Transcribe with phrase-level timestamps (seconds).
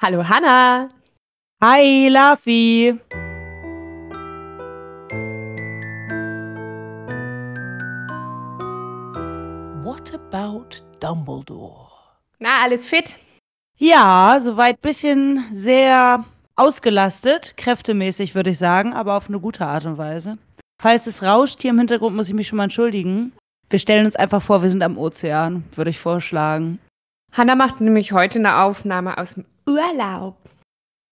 [0.00, 0.90] Hallo Hanna.
[1.60, 2.96] Hi Lafi.
[9.82, 11.88] What about Dumbledore?
[12.38, 13.16] Na, alles fit?
[13.76, 16.24] Ja, soweit bisschen sehr
[16.54, 20.38] ausgelastet, kräftemäßig würde ich sagen, aber auf eine gute Art und Weise.
[20.80, 23.32] Falls es rauscht hier im Hintergrund, muss ich mich schon mal entschuldigen.
[23.68, 26.78] Wir stellen uns einfach vor, wir sind am Ozean, würde ich vorschlagen.
[27.32, 30.36] Hanna macht nämlich heute eine Aufnahme aus dem Urlaub.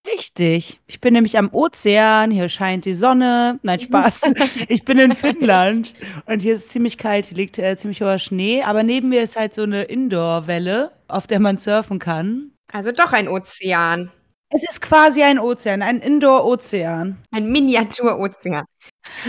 [0.06, 0.80] Richtig.
[0.86, 3.58] Ich bin nämlich am Ozean, hier scheint die Sonne.
[3.62, 4.32] Nein, Spaß.
[4.68, 5.94] Ich bin in Finnland
[6.26, 9.22] und hier ist es ziemlich kalt, hier liegt äh, ziemlich hoher Schnee, aber neben mir
[9.22, 12.52] ist halt so eine Indoor-Welle, auf der man surfen kann.
[12.72, 14.10] Also doch ein Ozean.
[14.48, 17.18] Es ist quasi ein Ozean, ein Indoor-Ozean.
[17.32, 18.64] Ein Miniaturozean.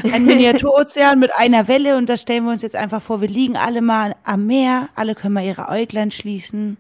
[0.03, 3.57] Ein Miniaturozean mit einer Welle und da stellen wir uns jetzt einfach vor, wir liegen
[3.57, 6.77] alle mal am Meer, alle können mal ihre Äuglein schließen,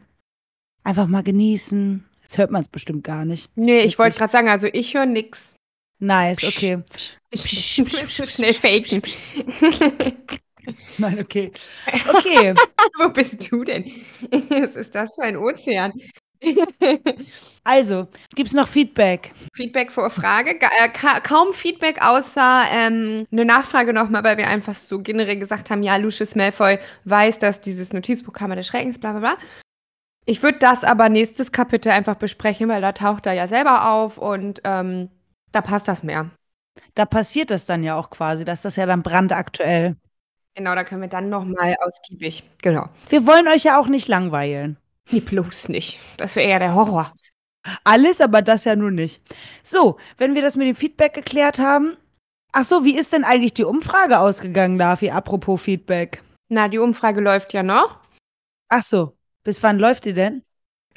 [0.83, 2.05] einfach mal genießen.
[2.21, 3.49] Jetzt hört man es bestimmt gar nicht.
[3.55, 5.55] Nee, ich wollte gerade sagen, also ich höre nix.
[5.99, 6.83] Nice, okay.
[7.33, 9.01] Schnell faken.
[10.97, 11.51] Nein, okay.
[12.09, 12.53] Okay.
[12.99, 13.85] Wo bist du denn?
[14.49, 15.93] Was ist das für ein Ozean?
[17.63, 19.33] Also, gibt's noch Feedback?
[19.53, 20.51] Feedback vor Frage.
[20.51, 25.69] Äh, ka kaum Feedback, außer ähm, eine Nachfrage nochmal, weil wir einfach so generell gesagt
[25.69, 29.37] haben, ja, Lucius Malfoy weiß, dass dieses Notizbuch Kammer des Schreckens, bla bla bla.
[30.25, 34.17] Ich würde das aber nächstes Kapitel einfach besprechen, weil da taucht er ja selber auf
[34.17, 35.09] und ähm,
[35.51, 36.29] da passt das mehr.
[36.95, 39.95] Da passiert das dann ja auch quasi, dass das ja dann brandaktuell.
[40.55, 42.43] Genau, da können wir dann nochmal ausgiebig.
[42.61, 42.89] Genau.
[43.09, 44.77] Wir wollen euch ja auch nicht langweilen.
[45.09, 45.99] Nee, bloß nicht.
[46.17, 47.13] Das wäre ja der Horror.
[47.83, 49.21] Alles, aber das ja nun nicht.
[49.63, 51.97] So, wenn wir das mit dem Feedback geklärt haben.
[52.53, 55.11] Ach so, wie ist denn eigentlich die Umfrage ausgegangen, Davi?
[55.11, 56.23] Apropos Feedback.
[56.49, 57.99] Na, die Umfrage läuft ja noch.
[58.69, 60.43] Ach so, bis wann läuft die denn?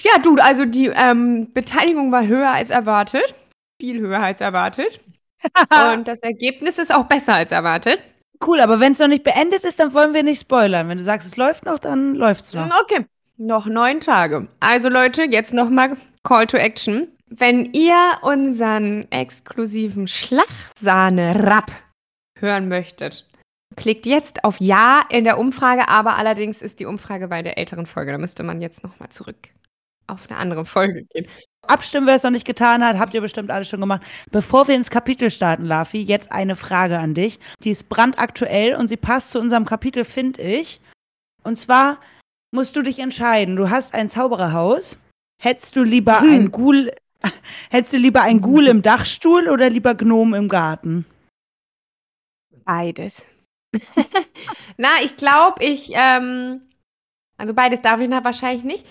[0.00, 3.34] Ja, du, also die ähm, Beteiligung war höher als erwartet.
[3.80, 5.00] Viel höher als erwartet.
[5.94, 8.00] Und das Ergebnis ist auch besser als erwartet.
[8.44, 10.88] Cool, aber wenn es noch nicht beendet ist, dann wollen wir nicht spoilern.
[10.88, 12.70] Wenn du sagst, es läuft noch, dann läuft's noch.
[12.82, 13.04] Okay.
[13.42, 14.48] Noch neun Tage.
[14.60, 17.08] Also Leute, jetzt nochmal Call to Action.
[17.30, 21.72] Wenn ihr unseren exklusiven Schlagsahne-Rap
[22.38, 23.26] hören möchtet,
[23.76, 27.86] klickt jetzt auf Ja in der Umfrage, aber allerdings ist die Umfrage bei der älteren
[27.86, 28.12] Folge.
[28.12, 29.48] Da müsste man jetzt nochmal zurück
[30.06, 31.26] auf eine andere Folge gehen.
[31.66, 34.02] Abstimmen, wer es noch nicht getan hat, habt ihr bestimmt alles schon gemacht.
[34.30, 37.40] Bevor wir ins Kapitel starten, Lafi, jetzt eine Frage an dich.
[37.64, 40.82] Die ist brandaktuell und sie passt zu unserem Kapitel, finde ich.
[41.42, 41.96] Und zwar
[42.52, 43.56] musst du dich entscheiden.
[43.56, 44.98] Du hast ein Zaubererhaus.
[45.42, 46.30] Hättest du lieber Hm.
[46.30, 46.92] ein Ghoul,
[47.70, 51.06] hättest du lieber ein Ghoul im Dachstuhl oder lieber Gnom im Garten?
[52.64, 53.22] Beides.
[54.76, 56.62] Na, ich glaube, ich, ähm,
[57.38, 58.86] also beides darf ich wahrscheinlich nicht.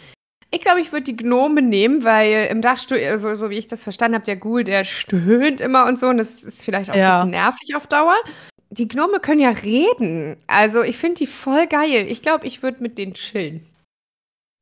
[0.52, 3.84] Ich glaube, ich würde die Gnome nehmen, weil im Dachstuhl, also, so wie ich das
[3.84, 7.22] verstanden habe, der Ghoul, der stöhnt immer und so und das ist vielleicht auch Ja.
[7.22, 8.16] ein bisschen nervig auf Dauer.
[8.72, 10.38] Die Gnome können ja reden.
[10.48, 12.06] Also ich finde die voll geil.
[12.08, 13.66] Ich glaube, ich würde mit denen chillen.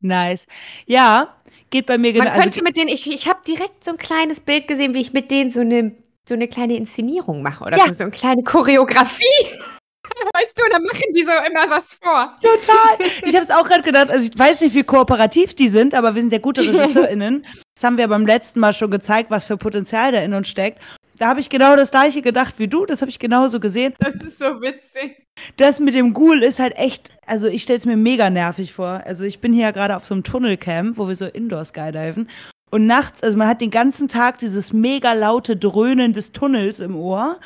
[0.01, 0.45] Nice.
[0.85, 1.35] Ja,
[1.69, 2.39] geht bei mir Man genau.
[2.39, 5.31] könnte mit denen, ich, ich habe direkt so ein kleines Bild gesehen, wie ich mit
[5.31, 5.91] denen so eine,
[6.27, 7.87] so eine kleine Inszenierung mache oder Ja.
[7.87, 9.23] so, so eine kleine Choreografie.
[10.33, 12.35] weißt du, da machen die so immer was vor.
[12.41, 12.97] Total.
[13.25, 16.15] Ich habe es auch gerade gedacht, also ich weiß nicht, wie kooperativ die sind, aber
[16.15, 17.45] wir sind ja gute RegisseurInnen.
[17.75, 20.81] Das haben wir beim letzten Mal schon gezeigt, was für Potenzial da in uns steckt.
[21.17, 23.93] Da habe ich genau das gleiche gedacht wie du, das habe ich genauso gesehen.
[23.99, 25.23] Das ist so witzig.
[25.57, 29.01] Das mit dem Ghoul ist halt echt, also ich stelle es mir mega nervig vor.
[29.05, 32.29] Also ich bin hier ja gerade auf so einem Tunnelcamp, wo wir so Indoor skydiven.
[32.69, 36.95] Und nachts, also man hat den ganzen Tag dieses mega laute Dröhnen des Tunnels im
[36.95, 37.39] Ohr.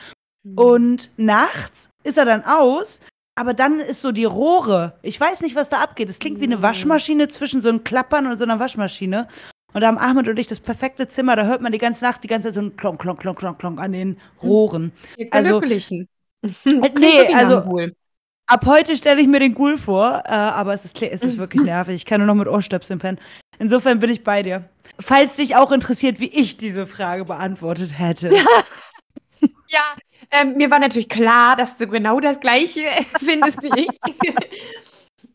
[0.56, 3.00] Und nachts ist er dann aus,
[3.36, 4.98] aber dann ist so die Rohre.
[5.04, 6.10] Ich weiß nicht, was da abgeht.
[6.10, 6.62] Es klingt wie eine Mm.
[6.64, 9.28] Waschmaschine zwischen so einem Klappern und so einer Waschmaschine.
[9.74, 12.24] Und da haben Ahmed und ich das perfekte Zimmer, da hört man die ganze Nacht
[12.24, 14.92] die ganze Zeit so ein Klonk, Klonk, Klonk, Klonk, Klonk an den Rohren.
[15.18, 16.08] Ihr Also- Glücklichen.
[16.66, 17.90] nee, also-.
[18.48, 21.62] Ab heute stelle ich mir den Ghoul vor, äh, aber es ist, es ist wirklich
[21.64, 21.96] nervig.
[21.96, 23.20] Ich kann nur noch mit Ohrstöpseln pennen.
[23.60, 24.66] Insofern bin ich bei dir.
[25.00, 28.32] Falls dich auch interessiert, wie ich diese Frage beantwortet hätte.
[29.68, 29.80] Ja,
[30.32, 32.82] ähm, mir war natürlich klar, dass du genau das Gleiche
[33.26, 33.88] findest wie ich.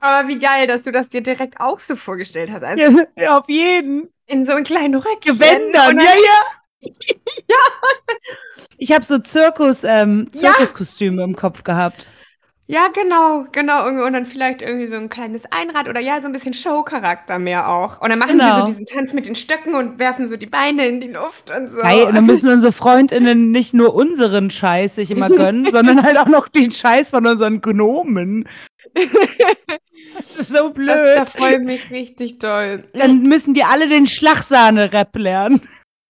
[0.01, 2.63] Aber wie geil, dass du das dir direkt auch so vorgestellt hast.
[2.65, 4.09] Also ja, ja, auf jeden.
[4.27, 5.35] in so einem kleinen Röckchen.
[5.39, 6.19] Gewändern, ja, dann-
[6.89, 6.91] ja.
[8.79, 10.53] Ich habe so Zirkus, ähm, Ja.
[10.53, 12.09] Zirkuskostüme im Kopf gehabt.
[12.69, 13.87] Ja, genau, genau.
[13.87, 17.69] Und dann vielleicht irgendwie so ein kleines Einrad oder ja, so ein bisschen Showcharakter mehr
[17.71, 18.01] auch.
[18.03, 18.61] Und dann machen sie Genau.
[18.61, 21.71] so diesen Tanz mit den Stöcken und werfen so die Beine in die Luft und
[21.71, 21.81] so.
[21.83, 26.27] Hey, dann müssen unsere FreundInnen nicht nur unseren Scheiß sich immer gönnen, sondern halt auch
[26.27, 28.49] noch den Scheiß von unseren Gnomen.
[30.17, 31.17] Das ist so Das, blöd.
[31.17, 32.85] da freue ich mich richtig doll.
[32.95, 35.61] Dann müssen die alle den Schlagsahne-Rap lernen.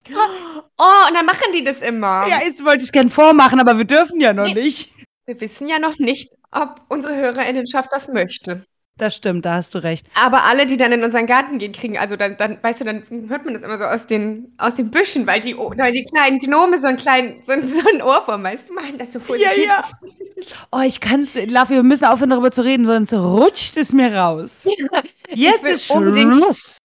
[0.09, 2.27] Oh, und dann machen die das immer.
[2.29, 4.55] Ja, jetzt wollte ich es gern vormachen, aber wir dürfen ja noch Nee.
[4.55, 4.93] nicht.
[5.27, 8.65] Wir wissen ja noch nicht, ob unsere Hörerinnenschaft das möchte.
[8.99, 10.07] Das stimmt, da hast du recht.
[10.15, 13.03] Aber alle, die dann in unseren Garten gehen, kriegen, also dann, dann weißt du, dann
[13.29, 16.39] hört man das immer so aus den, aus den Büschen, weil die, weil die kleinen
[16.39, 19.37] Gnome so ein kleinen, so, ein- so ein Ohrwurm, weißt du, machen das so vor
[19.37, 19.85] Ja, ja.
[20.73, 24.67] Oh, ich kann's, Lafi, wir müssen aufhören, darüber zu reden, sonst rutscht es mir raus.
[25.29, 26.79] Jetzt will ist Schluss.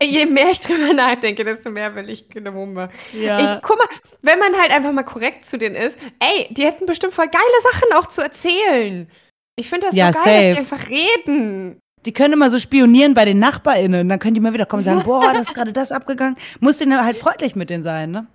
[0.00, 2.90] Je mehr ich drüber nachdenke, desto mehr will ich Gnome.
[3.12, 3.56] Ja.
[3.56, 3.88] Ich, guck mal,
[4.22, 7.42] wenn man halt einfach mal korrekt zu denen ist, ey, die hätten bestimmt voll geile
[7.72, 9.10] Sachen auch zu erzählen.
[9.56, 10.76] Ich finde das Ja, so geil, dass die safe.
[10.76, 11.80] einfach reden.
[12.04, 14.08] Die können immer so spionieren bei den NachbarInnen.
[14.08, 16.36] Dann können die mal wieder kommen und sagen, boah, das ist gerade das abgegangen.
[16.60, 18.26] Muss denen halt freundlich mit denen sein, ne?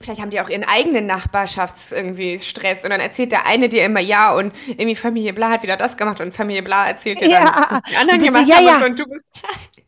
[0.00, 3.84] Vielleicht haben die auch ihren eigenen Nachbarschafts irgendwie Stress und dann erzählt der eine dir
[3.86, 7.28] immer ja und irgendwie Familie Bla hat wieder das gemacht und Familie Bla erzählt dir
[7.30, 7.44] Ja.
[7.46, 8.86] dann, was die anderen bist so, gemacht ja, haben ja.
[8.86, 9.24] und, du bist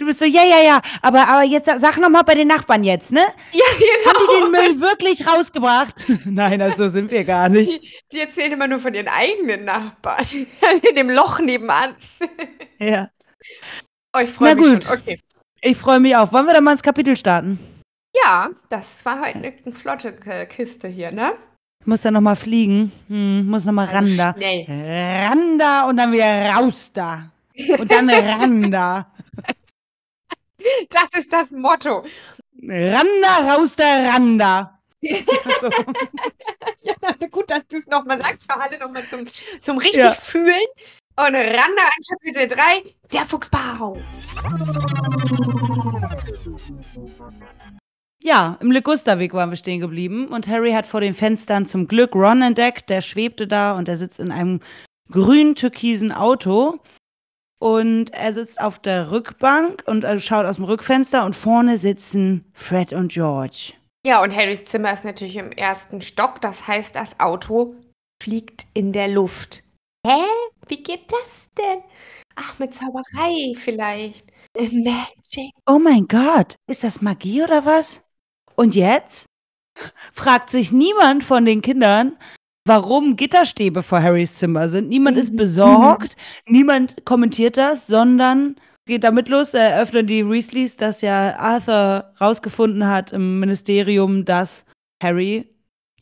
[0.00, 2.48] Du bist so, ja, ja, ja, aber, aber jetzt sag- sag noch mal bei den
[2.48, 3.20] Nachbarn jetzt, ne?
[3.52, 4.10] ja genau.
[4.18, 5.94] Haben die den Müll wirklich rausgebracht?
[6.24, 7.70] Nein, also so sind wir gar nicht.
[7.70, 10.24] Die, die erzählen immer nur von ihren eigenen Nachbarn.
[10.88, 11.96] In dem Loch nebenan.
[12.78, 13.10] Ja.
[14.16, 14.84] Oh, ich freue Na mich gut.
[14.84, 14.98] schon.
[15.00, 15.20] Okay.
[15.60, 16.32] Ich freue mich auch.
[16.32, 17.58] Wollen wir dann mal ins Kapitel starten?
[18.16, 20.14] Ja, das war heute eine, eine flotte
[20.48, 21.34] Kiste hier, ne?
[21.82, 22.90] Ich muss da noch mal fliegen.
[23.08, 24.32] Hm, muss noch mal ran da.
[24.32, 24.64] Schnell.
[24.66, 27.30] Ran da und dann wieder raus da.
[27.78, 29.12] Und dann ran da.
[30.90, 32.04] Das ist das Motto.
[32.62, 34.78] Ran da, raus da, ran da.
[35.02, 35.70] So.
[36.82, 39.26] Ja, gut, dass du es nochmal sagst, für alle nochmal zum,
[39.58, 40.14] zum richtig Ja.
[40.14, 40.66] fühlen.
[41.16, 43.98] Und ran da an Kapitel 3, der Fuchsbau.
[48.22, 52.14] Ja, im Ligusterweg waren wir stehen geblieben und Harry hat vor den Fenstern zum Glück
[52.14, 52.90] Ron entdeckt.
[52.90, 54.60] Der schwebte da und er sitzt in einem
[55.10, 56.78] grün-türkisen Auto.
[57.60, 62.50] Und er sitzt auf der Rückbank und äh, schaut aus dem Rückfenster und vorne sitzen
[62.54, 63.74] Fred und George.
[64.06, 66.40] Ja, und Harrys Zimmer ist natürlich im ersten Stock.
[66.40, 67.74] Das heißt, das Auto
[68.22, 69.62] fliegt in der Luft.
[70.06, 70.22] Hä?
[70.68, 71.82] Wie geht das denn?
[72.36, 74.26] Ach, mit Zauberei vielleicht.
[74.56, 75.52] Magic.
[75.66, 78.00] Oh mein Gott, ist das Magie oder was?
[78.56, 79.26] Und jetzt
[80.12, 82.16] fragt sich niemand von den Kindern,
[82.66, 84.88] warum Gitterstäbe vor Harrys Zimmer sind.
[84.88, 85.36] Niemand ist Mhm.
[85.36, 86.16] besorgt,
[86.46, 93.12] niemand kommentiert das, sondern geht damit los, eröffnen die Weasleys, dass ja Arthur rausgefunden hat
[93.12, 94.64] im Ministerium, dass
[95.02, 95.48] Harry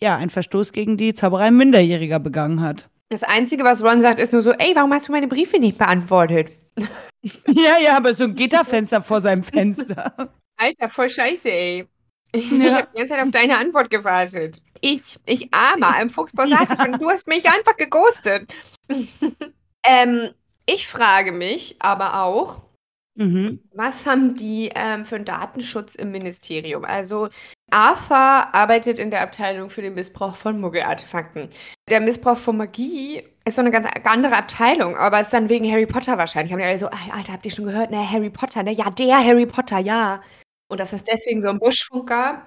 [0.01, 2.89] ja einen Verstoß gegen die Zauberei Minderjähriger begangen hat.
[3.11, 5.79] Das Einzige, was Ron sagt, ist nur so, ey, warum hast du meine Briefe nicht
[5.79, 6.53] beantwortet?
[7.23, 10.13] ja, ja, aber so ein Gitterfenster vor seinem Fenster.
[10.57, 11.87] Alter, voll scheiße, ey.
[12.33, 12.75] Ich Ja.
[12.75, 14.63] habe die ganze Zeit auf deine Antwort gewartet.
[14.81, 18.53] Ich, ich Armer, im Fuchsbau saß ich und du hast mich einfach geghostet.
[19.85, 20.31] ähm,
[20.67, 22.61] ich frage mich aber auch,
[23.15, 23.61] mhm.
[23.73, 26.85] was haben die ähm, für einen Datenschutz im Ministerium?
[26.85, 27.29] Also
[27.71, 31.49] Arthur arbeitet in der Abteilung für den Missbrauch von Muggelartefakten.
[31.89, 35.87] Der Missbrauch von Magie ist so eine ganz andere Abteilung, aber ist dann wegen Harry
[35.87, 36.53] Potter wahrscheinlich.
[36.53, 37.91] Haben die alle so, "Ey, Alter, habt ihr schon gehört?
[37.91, 38.73] Ne, Harry Potter, ne?
[38.73, 40.23] Ja, der Harry Potter, ja.
[40.71, 42.47] Und dass es deswegen so einen Buschfunk gab.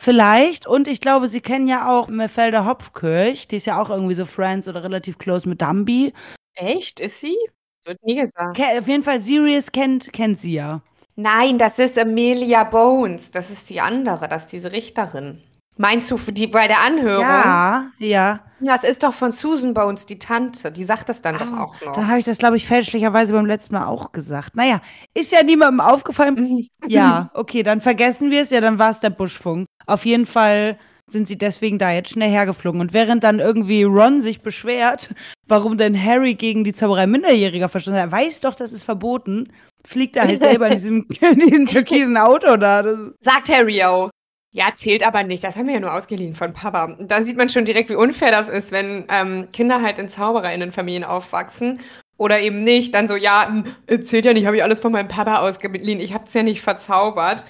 [0.00, 0.66] Vielleicht.
[0.66, 3.48] Und ich glaube, sie kennen ja auch Mefelder Hopfkirch.
[3.48, 6.12] Die ist ja auch irgendwie so Friends oder relativ close mit Dumby.
[6.54, 7.00] Echt?
[7.00, 7.36] Ist sie?
[7.84, 8.56] Wird nie gesagt.
[8.56, 10.82] Ke auf jeden Fall, Sirius kennt, kennt sie ja.
[11.16, 13.32] Nein, das ist Amelia Bones.
[13.32, 15.42] Das ist die andere, das ist diese Richterin.
[15.76, 17.22] Meinst du die bei der Anhörung?
[17.22, 18.40] Ja, ja.
[18.60, 20.72] Das ist doch von Susan Bones, die Tante.
[20.72, 21.92] Die sagt das dann doch Ah, auch noch.
[21.92, 24.56] Dann habe ich das, glaube ich, fälschlicherweise beim letzten Mal auch gesagt.
[24.56, 24.80] Naja,
[25.14, 26.34] ist ja niemandem aufgefallen.
[26.34, 26.68] Mhm.
[26.88, 28.50] Ja, okay, dann vergessen wir es.
[28.50, 29.66] Ja, dann war es der Buschfunk.
[29.88, 30.78] Auf jeden Fall
[31.10, 32.80] sind sie deswegen da jetzt schnell hergeflogen.
[32.80, 35.14] Und während dann irgendwie Ron sich beschwert,
[35.46, 39.50] warum denn Harry gegen die Zauberei Minderjähriger verstoßen hat, er weiß doch, das ist verboten,
[39.86, 42.82] fliegt er halt selber in diesem, in diesem türkisen Auto da.
[42.82, 44.10] Das, Sagt Harry auch.
[44.52, 45.44] Ja, zählt aber nicht.
[45.44, 46.84] Das haben wir ja nur ausgeliehen von Papa.
[46.84, 50.08] Und Da sieht man schon direkt, wie unfair das ist, wenn ähm, Kinder halt in
[50.08, 51.80] ZaubererInnenfamilien aufwachsen.
[52.16, 52.94] Oder eben nicht.
[52.94, 53.62] Dann so, ja,
[54.00, 56.00] zählt ja nicht, habe ich alles von meinem Papa ausgeliehen.
[56.00, 57.44] Ich habe es ja nicht verzaubert.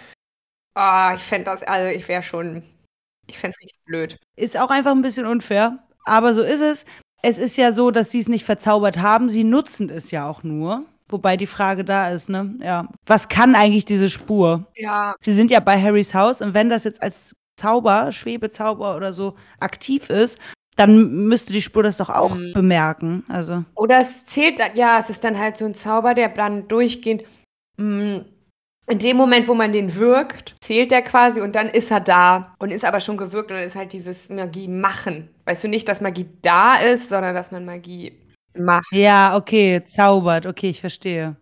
[0.78, 2.62] Ah, ich fände das, also ich wäre schon,
[3.26, 4.16] ich fände es richtig blöd.
[4.36, 5.78] ist auch einfach ein bisschen unfair.
[6.04, 6.84] Aber so ist es.
[7.20, 9.28] Es ist ja so, dass sie es nicht verzaubert haben.
[9.28, 10.84] Sie nutzen es ja auch nur.
[11.08, 12.54] Wobei die Frage da ist, ne?
[12.62, 12.86] Ja.
[13.06, 14.66] Was kann eigentlich diese Spur?
[14.76, 19.12] Ja, Sie sind ja bei Harrys Haus und wenn das jetzt als Zauber, Schwebezauber oder
[19.12, 20.38] so aktiv ist,
[20.76, 22.52] dann müsste die Spur das doch auch Mhm.
[22.52, 23.24] bemerken.
[23.28, 23.64] Also.
[23.74, 27.24] Oder es zählt, dann- ja, es ist dann halt so ein Zauber, der dann durchgehend,
[27.78, 28.24] mh,
[28.88, 32.54] in dem Moment, wo man den wirkt, zählt der quasi und dann ist er da
[32.58, 35.28] und ist aber schon gewirkt und dann ist halt dieses Magie machen.
[35.44, 38.12] Weißt du nicht, dass Magie da ist, sondern dass man Magie
[38.56, 38.90] macht.
[38.92, 40.46] Ja, okay, zaubert.
[40.46, 41.36] Okay, ich verstehe.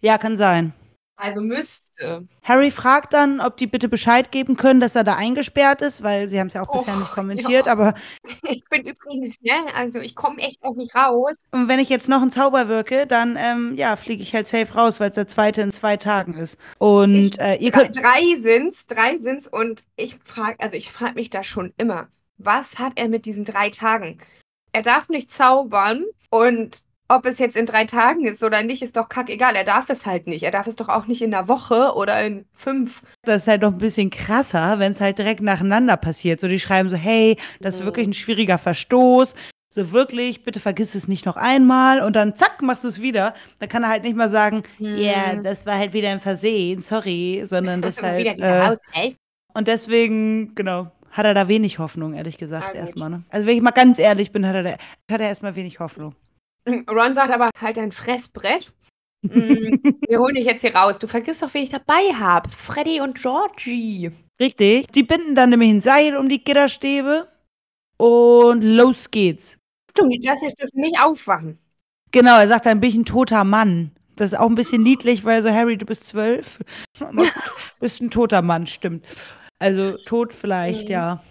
[0.00, 0.72] Ja, kann sein.
[1.20, 2.28] Also müsste.
[2.44, 6.28] Harry fragt dann, ob die bitte Bescheid geben können, dass er da eingesperrt ist, weil
[6.28, 7.66] sie haben es ja auch bisher Och, nicht kommentiert.
[7.66, 7.72] ja.
[7.72, 7.94] Aber
[8.48, 11.34] Ich bin übrigens, ne, also ich komme echt auch nicht raus.
[11.50, 14.72] und wenn ich jetzt noch einen Zauber wirke, dann ähm, ja, fliege ich halt safe
[14.74, 16.56] raus, weil es der zweite in zwei Tagen ist.
[16.78, 17.96] Und äh, ihr könnt.
[17.96, 22.06] drei sind's, drei sind's und ich frage, also ich frage mich da schon immer,
[22.36, 24.18] was hat er mit diesen drei Tagen?
[24.70, 28.96] Er darf nicht zaubern und ob es jetzt in drei Tagen ist oder nicht, ist
[28.96, 29.56] doch kackegal.
[29.56, 30.42] Er darf es halt nicht.
[30.42, 33.02] Er darf es doch auch nicht in einer Woche oder in fünf.
[33.22, 36.40] Das ist halt noch ein bisschen krasser, wenn es halt direkt nacheinander passiert.
[36.40, 37.84] So, die schreiben so, hey, das ist Mhm.
[37.86, 39.34] wirklich ein schwieriger Verstoß.
[39.70, 43.34] So wirklich, bitte vergiss es nicht noch einmal und dann zack, machst du es wieder.
[43.58, 45.44] Dann kann er halt nicht mal sagen, ja, Hm.
[45.44, 48.38] das war halt wieder ein Versehen, sorry, sondern das halt.
[48.38, 48.74] Äh,
[49.54, 53.10] und deswegen, genau, hat er da wenig Hoffnung, ehrlich gesagt, Ah, erstmal.
[53.10, 53.22] Ne?
[53.30, 56.14] Also wenn ich mal ganz ehrlich bin, hat er, da, hat er erstmal wenig Hoffnung.
[56.88, 58.72] Ron sagt aber, halt dein Fressbrett.
[59.22, 59.28] Mm,
[60.08, 60.98] Wir holen dich jetzt hier raus.
[60.98, 62.48] Du vergisst doch, wen ich dabei habe.
[62.50, 64.10] Freddy und Georgie.
[64.40, 64.86] Richtig.
[64.92, 67.28] Die binden dann nämlich ein Seil um die Gitterstäbe
[67.96, 69.58] und los geht's.
[69.94, 71.58] Du, die Justice dürfen nicht aufwachen.
[72.12, 73.90] Genau, er sagt dann, bin ich ein toter Mann.
[74.16, 76.58] Das ist auch ein bisschen niedlich, weil so, Harry, du bist zwölf.
[76.98, 77.32] Gut,
[77.80, 79.04] bist ein toter Mann, stimmt.
[79.58, 80.92] Also tot vielleicht, Mhm.
[80.92, 81.24] ja.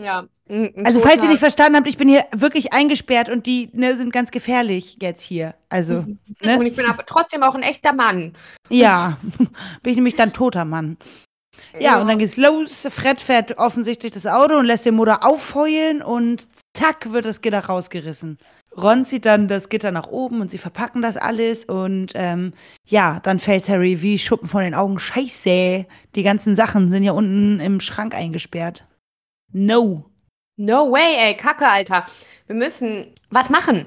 [0.00, 0.26] Ja.
[0.48, 3.70] ein- ein Also falls ihr nicht verstanden habt, ich bin hier wirklich eingesperrt und die
[3.72, 5.54] ne, sind ganz gefährlich jetzt hier.
[5.68, 6.04] Also,
[6.42, 6.58] ne?
[6.58, 8.34] Und ich bin aber trotzdem auch ein echter Mann.
[8.68, 9.18] ja,
[9.82, 10.96] bin ich nämlich dann toter Mann.
[11.78, 12.86] Ja, und dann geht's los.
[12.90, 17.64] Fred fährt offensichtlich das Auto und lässt den Motor aufheulen und zack wird das Gitter
[17.66, 18.38] rausgerissen.
[18.76, 22.52] Ron zieht dann das Gitter nach oben und sie verpacken das alles und ähm,
[22.86, 25.00] ja, dann fällt Harry wie Schuppen von den Augen.
[25.00, 28.84] Scheiße, die ganzen Sachen sind ja unten im Schrank eingesperrt.
[29.52, 30.10] No.
[30.56, 32.04] No way, ey, Kacke, Alter.
[32.46, 33.86] Wir müssen was machen.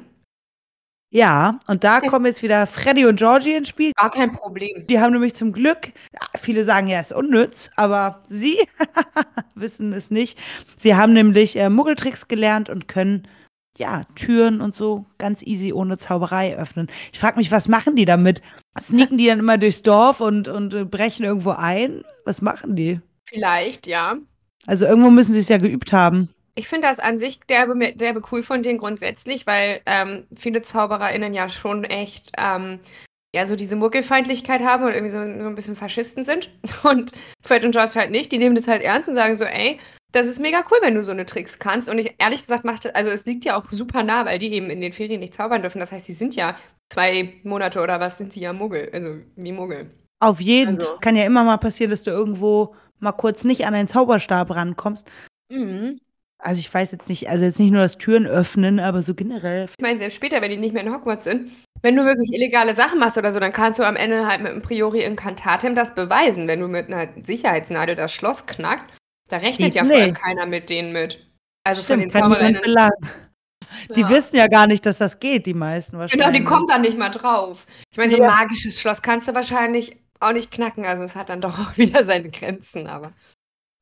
[1.13, 3.91] Ja, und da kommen jetzt wieder Freddy und Georgie ins Spiel.
[3.97, 4.87] Gar kein Problem.
[4.87, 5.91] Die haben nämlich zum Glück,
[6.39, 8.57] viele sagen ja, es ist unnütz, aber sie
[9.55, 10.39] wissen es nicht.
[10.77, 13.27] Sie haben nämlich äh, Muggeltricks gelernt und können
[13.77, 16.87] ja Türen und so ganz easy ohne Zauberei öffnen.
[17.11, 18.41] Ich frage mich, was machen die damit?
[18.79, 22.05] Sneaken die dann immer durchs Dorf und, und äh, brechen irgendwo ein?
[22.23, 23.01] Was machen die?
[23.27, 24.15] Vielleicht, ja.
[24.67, 26.29] Also irgendwo müssen sie es ja geübt haben.
[26.55, 31.33] Ich finde das an sich derbe, derbe cool von denen grundsätzlich, weil ähm, viele ZaubererInnen
[31.33, 32.79] ja schon echt ähm,
[33.33, 36.49] ja so diese Muggelfeindlichkeit haben und irgendwie so, so ein bisschen Faschisten sind.
[36.83, 37.13] Und
[37.43, 38.31] Fred und Joyce halt nicht.
[38.31, 39.79] Die nehmen das halt ernst und sagen so, ey,
[40.11, 41.89] das ist mega cool, wenn du so eine Tricks kannst.
[41.89, 44.69] Und ich ehrlich gesagt macht, also es liegt ja auch super nah, weil die eben
[44.69, 45.79] in den Ferien nicht zaubern dürfen.
[45.79, 46.57] Das heißt, die sind ja
[46.91, 49.89] zwei Monate oder was sind sie ja Muggel, also wie Muggel.
[50.19, 50.69] Auf jeden.
[50.69, 54.51] Also- Kann ja immer mal passieren, dass du irgendwo mal kurz nicht an einen Zauberstab
[54.51, 55.09] rankommst.
[55.51, 55.99] Mhm.
[56.43, 59.65] Also ich weiß jetzt nicht, also jetzt nicht nur das Türen öffnen, aber so generell.
[59.77, 61.51] Ich meine, selbst später, wenn die nicht mehr in Hogwarts sind,
[61.83, 64.51] wenn du wirklich illegale Sachen machst oder so, dann kannst du am Ende halt mit
[64.51, 66.47] einem Priori Incantatem das beweisen.
[66.47, 68.91] Wenn du mit einer Sicherheitsnadel das Schloss knackt,
[69.29, 71.23] da rechnet Geht ja vor allem keiner mit denen mit.
[71.63, 72.61] Also von Stimmt, den niemand ZaubererInnen.
[72.63, 73.09] belangen.
[73.95, 74.09] Die Ja.
[74.09, 76.25] wissen ja gar nicht, dass das geht, die meisten wahrscheinlich.
[76.27, 77.65] Genau, die kommen da nicht mal drauf.
[77.91, 78.29] Ich meine, so ein Ja.
[78.35, 80.85] magisches Schloss kannst du wahrscheinlich auch nicht knacken.
[80.85, 83.11] Also es hat dann doch auch wieder seine Grenzen, aber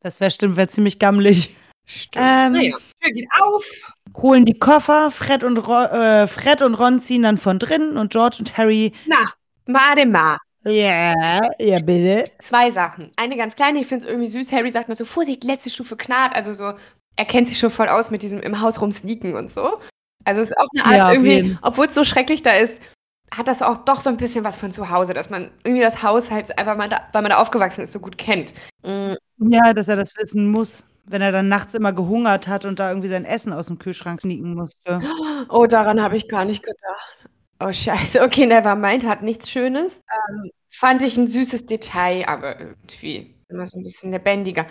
[0.01, 1.55] Das wäre stimmt, wäre ziemlich gammelig.
[1.85, 2.25] stimmt.
[2.25, 3.65] Ähm, naja, Tür geht auf.
[4.17, 8.11] Holen die Koffer, Fred und, Ron, äh, Fred und Ron ziehen dann von drinnen und
[8.11, 8.93] George und Harry.
[9.05, 9.33] Na,
[9.65, 10.37] warte mal.
[10.65, 12.29] Ja, ja, bitte.
[12.39, 13.11] Zwei Sachen.
[13.15, 14.51] Eine ganz kleine, ich finde es irgendwie süß.
[14.51, 16.35] Harry sagt nur so, Vorsicht, letzte Stufe knarrt.
[16.35, 16.73] Also so,
[17.15, 19.79] er kennt sich schon voll aus mit diesem im Haus rumsneaken und so.
[20.25, 22.81] Also es ist auch eine Art Ja, irgendwie, obwohl es so schrecklich da ist,
[23.35, 26.01] hat das auch doch so ein bisschen was von zu Hause, dass man irgendwie das
[26.03, 28.53] Haus halt einfach mal, da, weil man da aufgewachsen ist, so gut kennt.
[28.83, 32.79] Mm, Ja, dass er das wissen muss, wenn er dann nachts immer gehungert hat und
[32.79, 35.01] da irgendwie sein Essen aus dem Kühlschrank sneaken musste.
[35.49, 37.17] Oh, daran habe ich gar nicht gedacht.
[37.59, 38.21] Oh, scheiße.
[38.23, 40.03] Okay, nevermind, hat nichts Schönes.
[40.29, 44.65] Ähm, fand ich ein süßes Detail, aber irgendwie immer so ein bisschen lebendiger.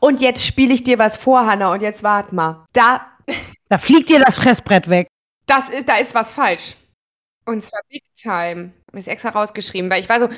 [0.00, 2.66] Und jetzt spiele ich dir was vor, Hannah, und jetzt wart mal.
[2.72, 3.06] Da,
[3.68, 5.08] Da fliegt dir das Fressbrett weg.
[5.46, 6.74] das ist, da ist was falsch.
[7.46, 8.72] Und zwar Big Time.
[8.88, 10.28] Hab ich extra rausgeschrieben, weil ich war so,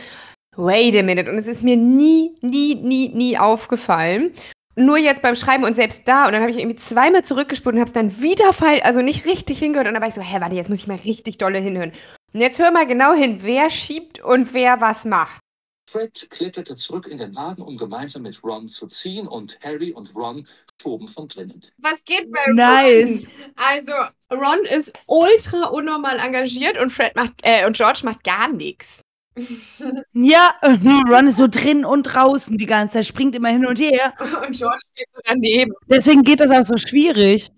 [0.57, 1.31] wait a minute.
[1.31, 4.33] Und es ist mir nie, nie, nie, nie aufgefallen.
[4.75, 6.27] Nur jetzt beim Schreiben und selbst da.
[6.27, 9.25] Und dann habe ich irgendwie zweimal zurückgespult und habe es dann wieder falsch, also nicht
[9.25, 9.89] richtig hingehört.
[9.89, 11.93] Und dann war ich so, hä, warte, jetzt muss ich mal richtig dolle hinhören.
[12.33, 15.41] Und jetzt hör mal genau hin, wer schiebt und wer was macht.
[15.89, 20.15] Fred kletterte zurück in den Wagen, um gemeinsam mit Ron zu ziehen, und Harry und
[20.15, 20.47] Ron
[20.81, 21.61] schoben von drinnen.
[21.79, 23.27] Was geht bei Nice.
[23.27, 23.53] Ron?
[23.57, 23.93] Also,
[24.33, 29.03] Ron ist ultra unnormal engagiert und Fred macht, äh, und George macht gar nichts.
[30.15, 34.15] Ja, Ron ist so drin und draußen die ganze Zeit, springt immer hin und her.
[34.19, 35.73] Und George steht so daneben.
[35.89, 37.51] Deswegen geht das auch so schwierig.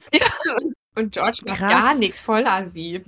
[0.61, 0.75] Und
[1.13, 1.71] George macht Krass.
[1.71, 3.01] gar nichts, voll assi.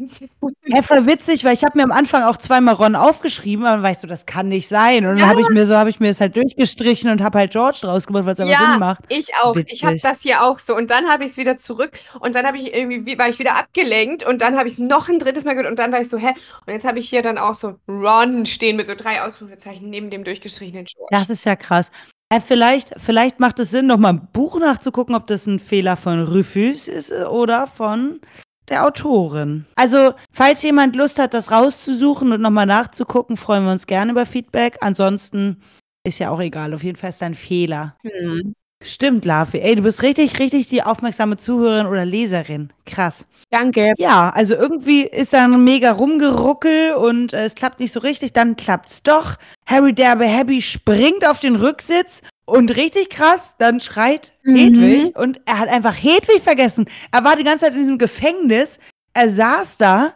[0.66, 3.92] Ja, voll witzig, weil ich habe mir am Anfang auch zweimal Ron aufgeschrieben, aber dann
[3.92, 4.98] ich so, das kann nicht sein.
[5.04, 5.26] Und dann Ja.
[5.26, 8.06] habe ich mir so, habe ich mir es halt durchgestrichen und habe halt George draus
[8.06, 9.00] gemacht, was aber Sinn macht.
[9.08, 9.56] ich auch.
[9.66, 10.02] Ich habe Witzig.
[10.02, 10.76] das hier auch so.
[10.76, 11.98] Und dann habe ich es wieder zurück.
[12.20, 14.24] Und dann habe ich irgendwie, wie- war ich wieder abgelenkt.
[14.24, 15.70] Und dann habe ich es noch ein drittes Mal gehört.
[15.70, 16.34] Und dann war ich so, hä?
[16.66, 20.10] Und jetzt habe ich hier dann auch so Ron stehen mit so drei Ausrufezeichen neben
[20.10, 21.08] dem durchgestrichenen George.
[21.10, 21.90] Das ist ja krass.
[22.32, 25.96] Äh, vielleicht, vielleicht macht es Sinn, noch mal ein Buch nachzugucken, ob das ein Fehler
[25.96, 28.20] von Rufus ist äh, oder von
[28.68, 29.66] der Autorin.
[29.74, 34.26] Also, falls jemand Lust hat, das rauszusuchen und nochmal nachzugucken, freuen wir uns gerne über
[34.26, 34.78] Feedback.
[34.80, 35.60] Ansonsten
[36.04, 36.72] ist ja auch egal.
[36.72, 37.96] Auf jeden Fall ist da ein Fehler.
[38.02, 38.54] Hm.
[38.82, 39.58] Stimmt, Lavi.
[39.58, 42.72] Ey, du bist richtig, richtig die aufmerksame Zuhörerin oder Leserin.
[42.86, 43.26] Krass.
[43.50, 43.92] Danke.
[43.98, 48.32] Ja, also irgendwie ist da ein mega Rumgeruckel und äh, es klappt nicht so richtig.
[48.32, 49.36] Dann klappt's doch.
[49.66, 54.56] Harry Derbe Happy springt auf den Rücksitz und richtig krass, dann schreit Mhm.
[54.56, 56.86] Hedwig und er hat einfach Hedwig vergessen.
[57.12, 58.78] Er war die ganze Zeit in diesem Gefängnis.
[59.12, 60.14] Er saß da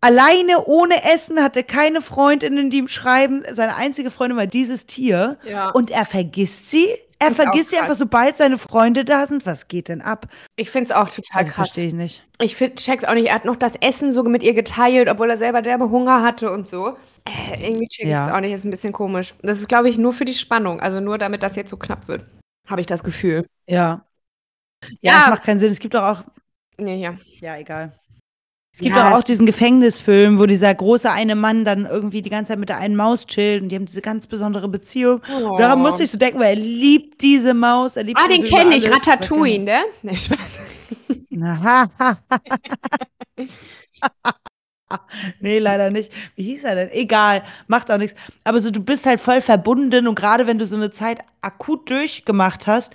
[0.00, 3.42] alleine ohne Essen, hatte keine Freundinnen, die ihm schreiben.
[3.50, 5.38] Seine einzige Freundin war dieses Tier.
[5.44, 5.70] Ja.
[5.70, 6.86] Und er vergisst sie.
[7.28, 9.46] Er vergisst sie einfach, sobald seine Freunde da sind.
[9.46, 10.26] Was geht denn ab?
[10.56, 11.54] Ich finde es auch total Also krass.
[11.68, 12.26] verstehe ich nicht.
[12.40, 13.26] Ich find, check's auch nicht.
[13.28, 16.50] Er hat noch das Essen so mit ihr geteilt, obwohl er selber derbe Hunger hatte
[16.50, 16.96] und so.
[17.24, 18.36] Äh, irgendwie check ich es Ja.
[18.36, 18.52] auch nicht.
[18.52, 19.34] Ist ein bisschen komisch.
[19.42, 20.80] Das ist, glaube ich, nur für die Spannung.
[20.80, 22.24] Also nur damit das jetzt so knapp wird.
[22.68, 23.46] Habe ich das Gefühl.
[23.66, 24.04] Ja.
[24.82, 25.18] Ja, Ja.
[25.20, 25.72] das macht keinen Sinn.
[25.72, 26.24] Es gibt doch auch.
[26.76, 27.14] Nee, ja.
[27.40, 27.92] Ja, egal.
[28.74, 32.28] Es gibt Ja, auch es- diesen Gefängnisfilm, wo dieser große eine Mann dann irgendwie die
[32.28, 35.20] ganze Zeit mit der einen Maus chillt und die haben diese ganz besondere Beziehung.
[35.32, 35.56] Oh.
[35.58, 37.96] Daran musste ich so denken, weil er liebt diese Maus.
[37.96, 38.90] Er liebt Ah, den kenne ich.
[38.90, 39.78] Ratatouille, ne?
[40.02, 40.58] Nee, Spaß.
[45.40, 46.12] nee, leider nicht.
[46.34, 46.90] Wie hieß er denn?
[46.90, 48.18] Egal, macht auch nichts.
[48.42, 51.88] Aber so, du bist halt voll verbunden und gerade wenn du so eine Zeit akut
[51.90, 52.92] durchgemacht hast,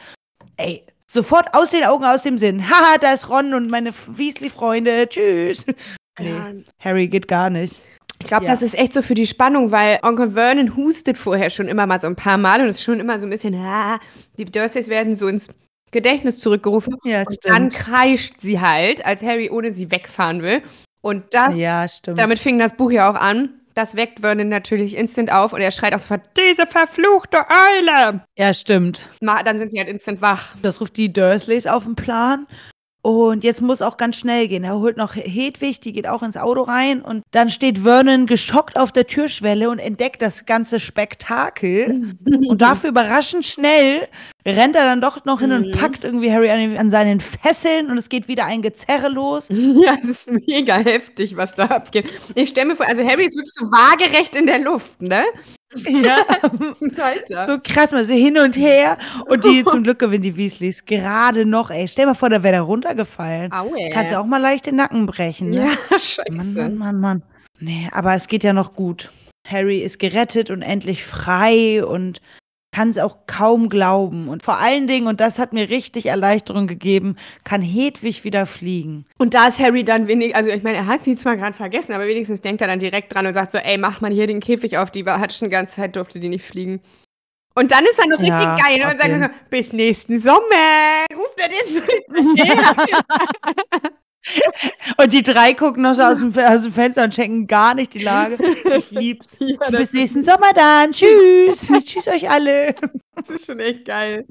[0.57, 2.69] ey, sofort aus den Augen, aus dem Sinn.
[2.69, 5.07] Haha, da ist Ron und meine Weasley-Freunde.
[5.09, 5.65] Tschüss.
[6.21, 6.51] Nee, Ja.
[6.83, 7.79] Harry geht gar nicht.
[8.19, 8.51] Ich glaube, Ja.
[8.51, 12.01] das ist echt so für die Spannung, weil Onkel Vernon hustet vorher schon immer mal
[12.01, 13.97] so ein paar Mal und es ist schon immer so ein bisschen, ah,
[14.37, 15.47] die Dursleys werden so ins
[15.91, 16.95] Gedächtnis zurückgerufen.
[17.05, 20.61] Ja, Und dann kreischt sie halt, als Harry ohne sie wegfahren will.
[21.01, 22.19] Und das, Ja, stimmt.
[22.19, 23.58] damit fing das Buch ja auch an.
[23.79, 28.25] Das weckt Vernon natürlich instant auf und er schreit auch sofort, diese verfluchte Eule!
[28.35, 29.07] ja, stimmt.
[29.21, 30.53] Ma- Dann sind sie halt instant wach.
[30.61, 32.45] Das ruft die Dursleys auf den Plan.
[33.01, 34.65] Und jetzt muss auch ganz schnell gehen.
[34.65, 37.01] Er holt noch Hedwig, die geht auch ins Auto rein.
[37.01, 42.17] Und dann steht Vernon geschockt auf der Türschwelle und entdeckt das ganze Spektakel.
[42.47, 44.07] Und dafür überraschend schnell
[44.45, 45.71] rennt er dann doch noch hin und Mhm.
[45.71, 49.47] packt irgendwie Harry an, an seinen Fesseln und es geht wieder ein Gezerre los.
[49.49, 52.11] Ja, es ist mega heftig, was da abgeht.
[52.35, 55.23] Ich stelle mir vor, also Harry ist wirklich so waagerecht in der Luft, ne?
[55.75, 56.17] Ja,
[57.03, 57.45] Alter.
[57.45, 58.97] so krass, mal so hin und her.
[59.27, 61.69] Und die zum Glück gewinnen die Weasleys gerade noch.
[61.69, 63.51] Ey, stell mal vor, da wäre der runtergefallen.
[63.53, 63.89] Aue.
[63.91, 65.67] Kannst du auch mal leicht den Nacken brechen, ne?
[65.91, 66.31] Ja, scheiße.
[66.31, 67.23] Mann, Mann, Mann, Mann.
[67.59, 69.11] Nee, aber es geht ja noch gut.
[69.47, 72.21] Harry ist gerettet und endlich frei und
[72.79, 74.29] kann es auch kaum glauben.
[74.29, 79.05] Und vor allen Dingen, und das hat mir richtig Erleichterung gegeben, kann Hedwig wieder fliegen.
[79.17, 81.91] Und da ist Harry dann wenig, also ich meine, er hat sie zwar gerade vergessen,
[81.91, 84.39] aber wenigstens denkt er dann direkt dran und sagt so, ey, mach mal hier den
[84.39, 86.79] Käfig auf, die war, hat schon die ganze Zeit, durfte die nicht fliegen.
[87.53, 89.23] Und dann ist er noch Ja, richtig geil und sagt okay.
[89.23, 91.81] so, bis nächsten Sommer, ruft er den so.
[94.97, 97.93] Und die drei gucken noch so aus dem, aus dem Fenster und checken gar nicht
[97.93, 98.37] die Lage.
[98.77, 99.37] Ich lieb's.
[99.39, 100.91] ja, Bis nächsten Sommer dann.
[100.91, 101.67] Tschüss.
[101.85, 102.75] Tschüss euch alle.
[103.15, 104.25] das ist schon echt geil.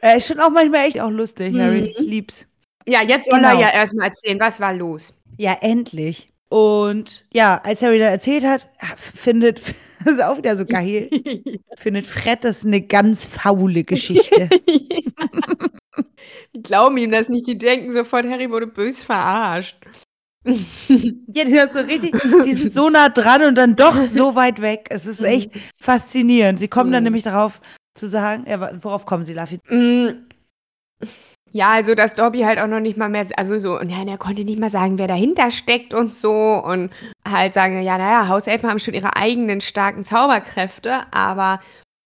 [0.00, 1.82] Er ist schon auch manchmal echt auch lustig, Harry.
[1.82, 1.86] Mhm.
[1.88, 2.46] Ich lieb's.
[2.86, 3.54] Ja, jetzt soll Genau.
[3.54, 5.14] er ja erstmal erzählen, was war los.
[5.36, 6.28] Ja, endlich.
[6.48, 8.66] Und ja, als Harry dann erzählt hat,
[9.14, 9.60] findet,
[10.04, 11.08] das ist auch wieder so geil,
[11.76, 14.48] findet Fred das eine ganz faule Geschichte.
[16.54, 19.76] die glauben ihm das nicht, die denken sofort, Harry wurde bös verarscht.
[20.44, 24.60] ja, die sind so richtig, die sind so nah dran und dann doch so weit
[24.60, 24.88] weg.
[24.90, 26.58] Es ist echt faszinierend.
[26.58, 27.04] Sie kommen dann Mhm.
[27.04, 27.60] nämlich darauf
[27.94, 29.60] zu sagen, ja, worauf kommen sie, Laffy?
[31.52, 34.18] Ja, also dass Dobby halt auch noch nicht mal mehr, also so, und ja, er
[34.18, 36.32] konnte nicht mal sagen, wer dahinter steckt und so
[36.64, 36.90] und
[37.28, 41.60] halt sagen, ja, naja, Hauselfen haben schon ihre eigenen starken Zauberkräfte, aber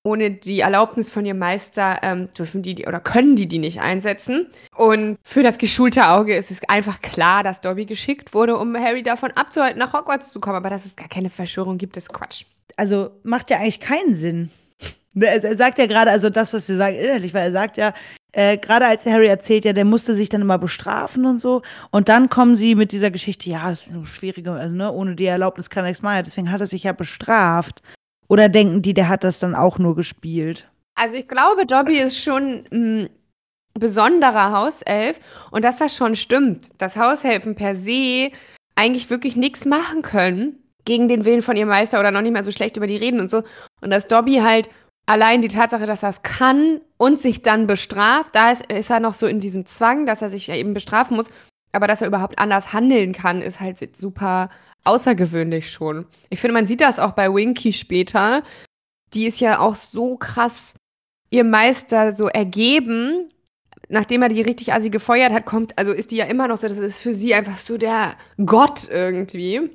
[0.06, 3.80] ohne die Erlaubnis von ihrem Meister ähm, dürfen die, die oder können die die nicht
[3.80, 4.46] einsetzen.
[4.76, 9.02] Und für das geschulte Auge ist es einfach klar, dass Dobby geschickt wurde, um Harry
[9.02, 10.56] davon abzuhalten, nach Hogwarts zu kommen.
[10.56, 12.44] Aber dass es gar keine Verschwörung gibt, ist Quatsch.
[12.76, 14.50] Also macht ja eigentlich keinen Sinn.
[15.18, 17.78] Ne, Er er sagt ja gerade, also das, was sie sagen, innerlich, weil er sagt
[17.78, 17.94] ja,
[18.36, 21.62] äh, gerade als Harry erzählt, ja, der musste sich dann immer bestrafen und so.
[21.90, 25.16] Und dann kommen sie mit dieser Geschichte, ja, das ist eine schwierige, also ne, ohne
[25.16, 27.82] die Erlaubnis kann er nichts machen, deswegen hat er sich ja bestraft.
[28.28, 30.68] Oder denken die, der hat das dann auch nur gespielt?
[30.96, 33.08] Also ich glaube, Dobby ist schon, mh,
[33.72, 35.18] besonderer Hauself
[35.50, 38.30] und dass das schon stimmt, dass Haushelfen per se
[38.74, 42.42] eigentlich wirklich nichts machen können gegen den Willen von ihrem Meister oder noch nicht mal
[42.42, 43.44] so schlecht über die reden und so.
[43.80, 44.68] Und dass Dobby halt
[45.06, 49.00] allein die Tatsache, dass er es kann und sich dann bestraft, da ist, ist er
[49.00, 51.30] noch so in diesem Zwang, dass er sich eben bestrafen muss.
[51.72, 54.50] Aber dass er überhaupt anders handeln kann, ist halt super
[54.84, 56.06] außergewöhnlich schon.
[56.30, 58.42] Ich finde, man sieht das auch bei Winky später.
[59.14, 60.74] Die ist ja auch so krass
[61.30, 63.28] ihr Meister so ergeben,
[63.88, 66.68] nachdem er die richtig assi gefeuert hat, kommt, also ist die ja immer noch so,
[66.68, 69.70] das ist für sie einfach so der Gott irgendwie.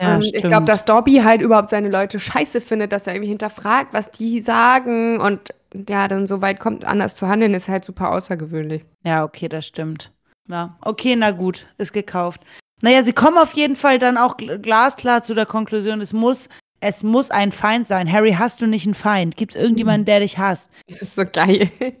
[0.00, 3.30] Ja, und ich glaube, dass Dobby halt überhaupt seine Leute scheiße findet, dass er irgendwie
[3.30, 5.54] hinterfragt, was die sagen und
[5.88, 8.84] ja, dann so weit kommt, anders zu handeln, ist halt super außergewöhnlich.
[9.04, 10.12] Ja, okay, das stimmt.
[10.48, 12.42] Ja, okay, na gut, ist gekauft.
[12.82, 16.48] Naja, sie kommen auf jeden Fall dann auch glasklar zu der Konklusion, es muss,
[16.80, 18.10] es muss ein Feind sein.
[18.10, 19.36] Harry, hast du nicht einen Feind?
[19.36, 20.70] Gibt es irgendjemanden, der dich hasst?
[20.88, 21.70] Das ist so geil.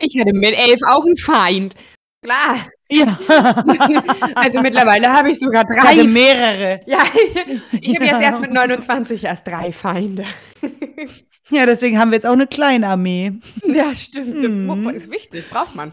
[0.00, 1.74] Ich hatte mit elf auch einen Feind.
[2.26, 2.56] Klar.
[2.90, 3.18] Ja.
[4.34, 5.92] also mittlerweile habe ich sogar drei.
[5.92, 6.80] Ich hatte mehrere.
[6.86, 6.98] Ja,
[7.80, 10.24] ich habe jetzt erst mit 29 erst drei Feinde.
[11.48, 13.34] Ja, deswegen haben wir jetzt auch eine kleine Armee.
[13.64, 14.34] Ja, stimmt.
[14.42, 14.88] Das Hm.
[14.88, 15.92] ist wichtig, braucht man.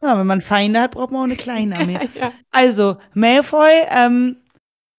[0.00, 1.98] Ja, wenn man Feinde hat, braucht man auch eine kleine Armee.
[2.14, 2.30] Ja.
[2.52, 4.36] Also, Malfoy ähm,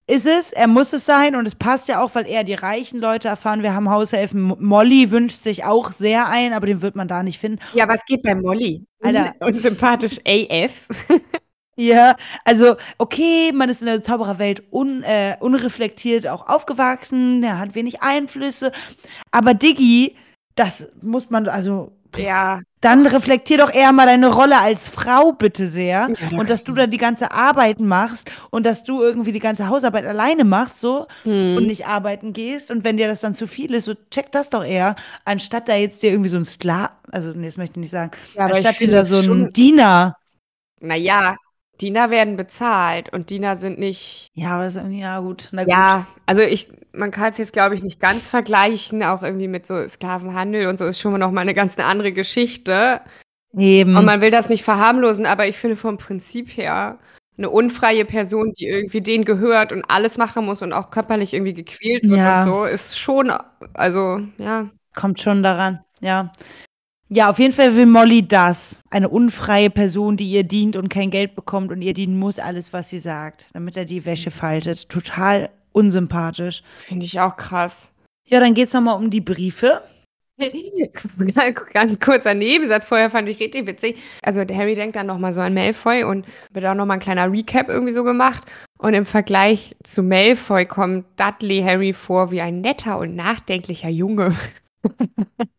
[0.07, 2.99] ist es, er muss es sein und es passt ja auch, weil eher die reichen
[2.99, 4.41] Leute erfahren, wir haben Haushelfen.
[4.41, 7.59] Mo- Molly wünscht sich auch sehr ein, aber den wird man da nicht finden.
[7.73, 8.85] ja, was geht bei Molly?
[9.01, 9.33] Alter.
[9.39, 10.87] Unsympathisch AF.
[11.77, 12.15] Ja,
[12.45, 18.01] also okay, man ist in der Zaubererwelt un, äh, unreflektiert auch aufgewachsen, er hat wenig
[18.01, 18.71] Einflüsse,
[19.31, 20.15] aber Diggi,
[20.55, 22.59] das muss man, also Ja.
[22.81, 26.11] dann reflektier doch eher mal deine Rolle als Frau bitte sehr.
[26.19, 29.39] Ja, da und dass du dann die ganze Arbeit machst und dass du irgendwie die
[29.39, 31.57] ganze Hausarbeit alleine machst so Hm.
[31.57, 32.69] und nicht arbeiten gehst.
[32.69, 35.75] Und wenn dir das dann zu viel ist, so check das doch eher, anstatt da
[35.75, 38.79] jetzt dir irgendwie so ein Skla, also nee, das möchte ich nicht sagen, Ja, anstatt
[38.79, 40.15] dir da so ein Diener
[40.79, 41.35] Naja,
[41.81, 44.31] Diener werden bezahlt und Diener sind nicht.
[44.33, 45.49] Ja, aber ist ja gut.
[45.51, 45.71] Na gut.
[45.71, 49.65] Ja, also ich, man kann es jetzt, glaube ich, nicht ganz vergleichen, auch irgendwie mit
[49.65, 53.01] so Sklavenhandel und so ist schon noch mal eine ganz eine andere Geschichte.
[53.57, 53.95] Eben.
[53.95, 56.99] Und man will das nicht verharmlosen, aber ich finde vom Prinzip her
[57.37, 61.53] eine unfreie Person, die irgendwie denen gehört und alles machen muss und auch körperlich irgendwie
[61.53, 62.37] gequält wird Ja.
[62.43, 63.33] und so, ist schon,
[63.73, 64.69] also ja.
[64.93, 66.31] Kommt schon daran, ja.
[67.07, 68.79] Ja, auf jeden Fall will Molly das.
[68.89, 72.73] Eine unfreie Person, die ihr dient und kein Geld bekommt und ihr dienen muss alles,
[72.73, 74.89] was sie sagt, damit er die Wäsche faltet.
[74.89, 76.63] Total unsympathisch.
[76.79, 77.91] Finde ich auch krass.
[78.27, 79.83] Ja, dann geht's nochmal um die Briefe.
[81.73, 83.97] Ganz kurzer Nebensatz vorher fand ich richtig witzig.
[84.23, 87.69] Also Harry denkt dann nochmal so an Malfoy und wird auch nochmal ein kleiner Recap
[87.69, 88.43] irgendwie so gemacht.
[88.79, 94.35] Und im Vergleich zu Malfoy kommt Dudley Harry vor wie ein netter und nachdenklicher Junge.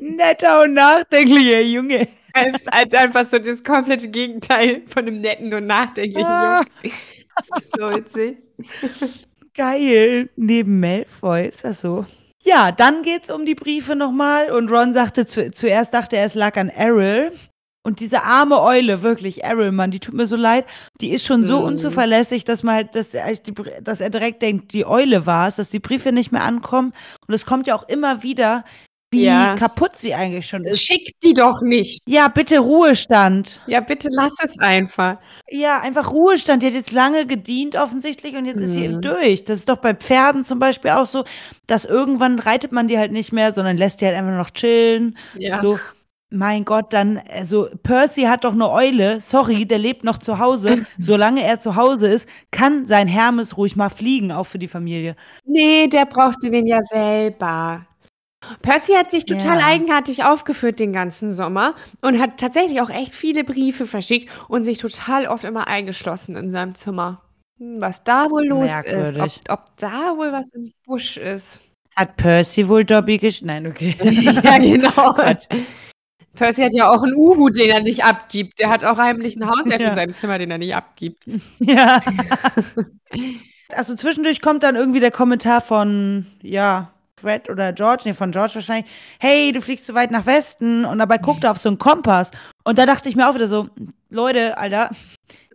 [0.00, 2.08] Netter und nachdenklicher Junge.
[2.32, 6.62] Es ist halt einfach so das komplette Gegenteil von einem netten und nachdenklichen Ah.
[6.82, 6.96] Jungen.
[7.36, 8.38] Das ist so witzig.
[9.54, 10.30] Geil.
[10.36, 12.06] Neben Malfoy, ist das so?
[12.42, 16.34] Ja, dann geht's um die Briefe nochmal und Ron sagte zu, zuerst, dachte er, es
[16.34, 17.32] lag an Errol.
[17.82, 20.66] Und diese arme Eule, wirklich, Errol, Mann, die tut mir so leid.
[21.00, 21.66] Die ist schon so Mhm.
[21.66, 23.34] unzuverlässig, dass man halt, dass er,
[23.82, 26.92] dass er direkt denkt, die Eule war es, dass die Briefe nicht mehr ankommen.
[27.26, 28.64] Und es kommt ja auch immer wieder,
[29.12, 29.54] wie Ja.
[29.56, 30.82] kaputt sie eigentlich schon ist.
[30.82, 32.00] Schick die doch nicht.
[32.06, 33.60] Ja, bitte Ruhestand.
[33.66, 35.16] Ja, bitte lass es einfach.
[35.48, 36.62] Ja, einfach Ruhestand.
[36.62, 39.00] Die hat jetzt lange gedient offensichtlich und jetzt ist sie Mhm.
[39.00, 39.44] durch.
[39.44, 41.24] Das ist doch bei Pferden zum Beispiel auch so,
[41.66, 45.16] dass irgendwann reitet man die halt nicht mehr, sondern lässt die halt einfach noch chillen.
[45.34, 45.56] Ja.
[45.60, 45.78] So,
[46.30, 50.86] mein Gott, dann, also Percy hat doch eine Eule, sorry, der lebt noch zu Hause.
[50.98, 55.16] Solange er zu Hause ist, kann sein Hermes ruhig mal fliegen, auch für die Familie.
[55.44, 57.86] Nee, der brauchte den ja selber.
[58.62, 59.66] Percy hat sich total Ja.
[59.66, 64.78] eigenartig aufgeführt den ganzen Sommer und hat tatsächlich auch echt viele Briefe verschickt und sich
[64.78, 67.20] total oft immer eingeschlossen in seinem Zimmer.
[67.58, 69.40] Hm, Was da wohl los ist, ob, Merkwürdig.
[69.50, 71.60] ob da wohl was im Busch ist.
[71.96, 73.42] Hat Percy wohl Dobby gesch...
[73.42, 73.94] Nein, okay.
[74.42, 75.14] ja, genau.
[76.34, 78.58] Percy hat ja auch einen Uhu, den er nicht abgibt.
[78.60, 79.88] Der hat auch heimlich einen Hauself Ja.
[79.88, 81.24] in seinem Zimmer, den er nicht abgibt.
[81.58, 82.00] Ja.
[83.70, 86.90] also zwischendurch kommt dann irgendwie der Kommentar von, ja,
[87.20, 90.98] Fred oder George, nee, von George wahrscheinlich, hey, du fliegst zu weit nach Westen und
[90.98, 92.30] dabei guckt er auf so einen Kompass.
[92.64, 93.68] Und da dachte ich mir auch wieder so,
[94.08, 94.90] Leute, Alter,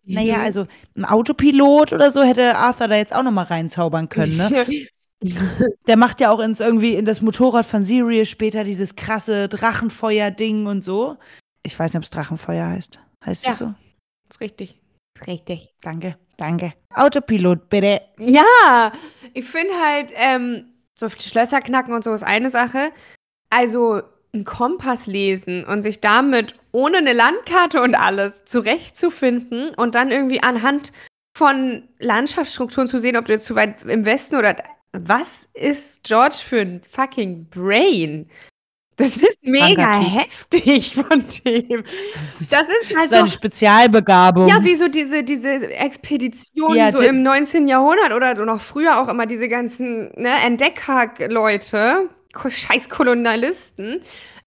[0.05, 0.43] naja, Mhm.
[0.43, 4.49] also ein Autopilot oder so hätte Arthur da jetzt auch noch mal reinzaubern können, ne?
[5.88, 10.65] Der macht ja auch ins irgendwie in das Motorrad von Sirius später dieses krasse Drachenfeuer-Ding
[10.67, 11.17] und so.
[11.63, 12.99] Ich weiß nicht, ob es Drachenfeuer heißt.
[13.25, 13.51] Heißt Ja.
[13.51, 13.73] es so?
[14.29, 14.79] ist richtig.
[15.27, 15.73] Richtig.
[15.81, 16.73] Danke, danke.
[16.93, 18.01] Autopilot, bitte.
[18.19, 18.91] Ja,
[19.33, 22.91] ich finde halt, ähm, so Schlösser knacken und so ist eine Sache.
[23.49, 24.01] Also
[24.33, 30.43] einen Kompass lesen und sich damit ohne eine Landkarte und alles zurechtzufinden und dann irgendwie
[30.43, 30.91] anhand
[31.38, 34.55] von Landschaftsstrukturen zu sehen, ob du jetzt zu weit im Westen oder
[35.03, 38.29] was ist George für ein fucking Brain?
[38.97, 41.84] Das ist mega heftig von dem.
[42.49, 44.47] Das ist halt So eine Spezialbegabung.
[44.47, 47.67] ja, wie so diese, diese Expeditionen Ja, so im 19.
[47.67, 52.10] Jahrhundert oder noch früher auch immer diese ganzen ne, Entdecker-Leute,
[52.49, 54.01] scheiß Kolonialisten.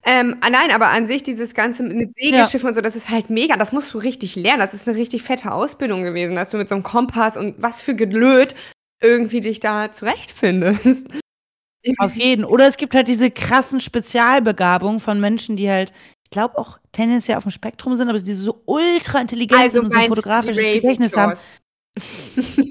[0.06, 3.28] Ähm, ah, nein, aber an sich dieses Ganze mit Segelschiffen und so, das ist halt
[3.28, 3.56] mega.
[3.56, 4.60] Das musst du richtig lernen.
[4.60, 7.82] Das ist eine richtig fette Ausbildung gewesen, dass du mit so einem Kompass und was
[7.82, 8.54] für Gelöt
[9.00, 11.06] irgendwie dich da zurechtfindest.
[11.98, 12.44] Auf jeden.
[12.44, 15.92] Oder es gibt halt diese krassen Spezialbegabungen von Menschen, die halt,
[16.24, 19.86] ich glaube auch tendenziell auf dem Spektrum sind, aber die so ultra intelligent Also sind
[19.86, 21.34] und so ein fotografisches Gedächtnis haben.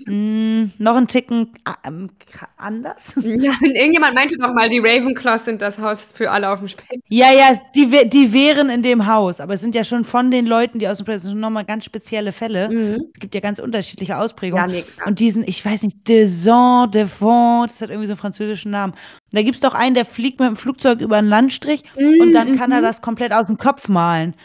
[0.05, 1.51] Mm, noch einen Ticken
[1.85, 3.15] ähm, kra- anders.
[3.23, 6.67] Ja, und irgendjemand meinte doch mal, die Ravenclaws sind das Haus für alle auf dem
[6.69, 7.01] Spektrum.
[7.09, 10.45] Ja, ja, die, die wären in dem Haus, aber es sind ja schon von den
[10.45, 12.97] Leuten, die aus dem Spektrum sind, nochmal ganz spezielle Fälle.
[13.13, 14.69] Es gibt ja ganz unterschiedliche Ausprägungen.
[14.69, 14.85] Ja, nee.
[15.05, 18.93] Und diesen, ich weiß nicht, Deson, Devant, das hat irgendwie so einen französischen Namen.
[18.93, 18.99] Und
[19.33, 22.55] da gibt es doch einen, der fliegt mit dem Flugzeug über einen Landstrich und dann
[22.57, 24.35] kann er das komplett aus dem Kopf malen.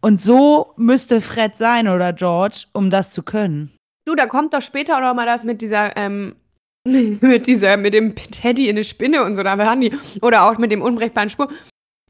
[0.00, 3.70] Und so müsste Fred sein oder George, um das zu können.
[4.06, 6.36] Du, da kommt doch später auch noch mal das mit dieser, ähm,
[6.86, 10.58] mit dieser, mit dem Teddy in eine Spinne und so, da waren die, oder auch
[10.58, 11.50] mit dem unbrechbaren Spur.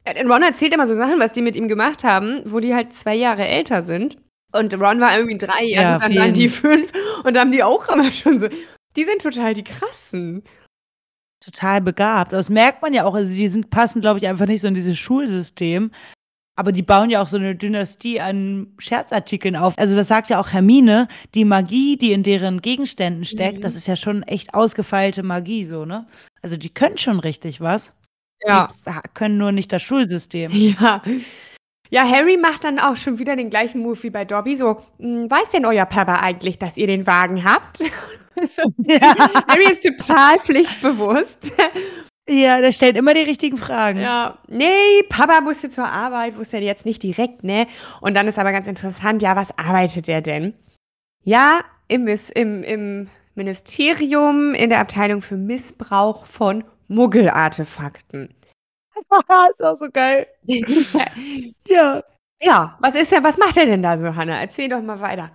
[0.07, 3.15] Ron erzählt immer so Sachen, was die mit ihm gemacht haben, wo die halt zwei
[3.15, 4.17] Jahre älter sind.
[4.51, 6.91] Und Ron war irgendwie drei Jahre, Ja, und dann waren die fünf
[7.23, 8.47] und da haben die auch immer schon so.
[8.95, 10.43] Die sind total die krassen.
[11.43, 12.33] Total begabt.
[12.33, 13.13] Das merkt man ja auch.
[13.13, 15.91] Also, die sind, passen, glaube ich, einfach nicht so in dieses Schulsystem.
[16.57, 19.73] Aber die bauen ja auch so eine Dynastie an Scherzartikeln auf.
[19.77, 23.61] Also, das sagt ja auch Hermine, die Magie, die in deren Gegenständen steckt, Mhm.
[23.61, 26.07] das ist ja schon echt ausgefeilte Magie, so, ne?
[26.41, 27.93] Also, die können schon richtig was.
[28.45, 28.69] Ja.
[28.85, 30.51] Die können nur nicht das Schulsystem.
[30.79, 31.01] Ja.
[31.91, 34.55] Ja, Harry macht dann auch schon wieder den gleichen Move wie bei Dobby.
[34.57, 37.77] So, "Hm, weiß denn euer Papa eigentlich, dass ihr den Wagen habt?
[38.49, 38.63] so,
[39.47, 41.53] Harry ist total pflichtbewusst.
[42.27, 43.99] Ja, der stellt immer die richtigen Fragen.
[43.99, 47.67] Ja, nee, Papa musste zur Arbeit, wusste er jetzt nicht direkt, ne?
[48.01, 50.55] Und dann ist aber ganz interessant, ja, was arbeitet er denn?
[51.23, 58.33] Ja, im, im, im Ministerium in der Abteilung für Missbrauch von Muggelartefakten.
[59.51, 60.27] ist auch so geil.
[61.67, 62.03] Ja.
[62.41, 64.39] ja, was ist er, was macht er denn da so, Hanna?
[64.39, 65.31] Erzähl doch mal weiter.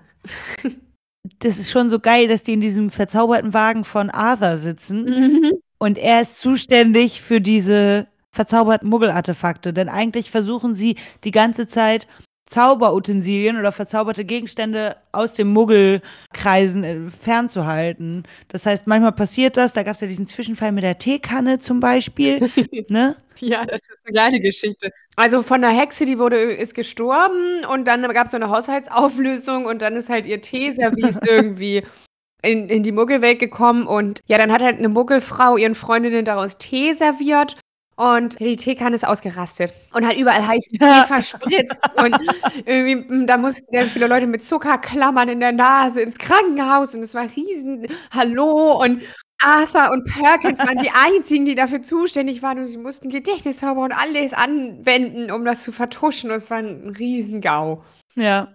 [1.39, 5.61] Das ist schon so geil, dass die in diesem verzauberten Wagen von Arthur sitzen.
[5.83, 9.73] Und er ist zuständig für diese verzauberten Muggelartefakte.
[9.73, 12.07] Denn eigentlich versuchen sie die ganze Zeit
[12.51, 18.25] Zauberutensilien oder verzauberte Gegenstände aus den Muggelkreisen äh, fernzuhalten.
[18.49, 19.73] Das heißt, manchmal passiert das.
[19.73, 22.51] Da gab es ja diesen Zwischenfall mit der Teekanne zum Beispiel.
[22.91, 23.17] ne?
[23.39, 24.91] Ja, das ist eine kleine Geschichte.
[25.15, 29.65] Also von der Hexe, die wurde, ist gestorben und dann gab es so eine Haushaltsauflösung
[29.67, 31.85] und dann ist halt ihr Teeservice irgendwie
[32.43, 36.59] in, in die Muggelwelt gekommen und ja, dann hat halt eine Muggelfrau ihren Freundinnen daraus
[36.59, 37.57] Tee serviert
[37.97, 42.17] und die Teekanne ist ausgerastet und hat überall heißen Tee verspritzt und
[42.65, 47.03] irgendwie, m, da mussten sehr viele Leute mit Zuckerklammern in der Nase ins Krankenhaus und
[47.03, 49.03] es war riesen Hallo und
[49.43, 53.93] Arthur und Perkins waren die einzigen, die dafür zuständig waren und sie mussten Gedächtniszauber und
[53.93, 57.83] alles anwenden, um das zu vertuschen und es war ein Riesengau.
[58.15, 58.49] Ja.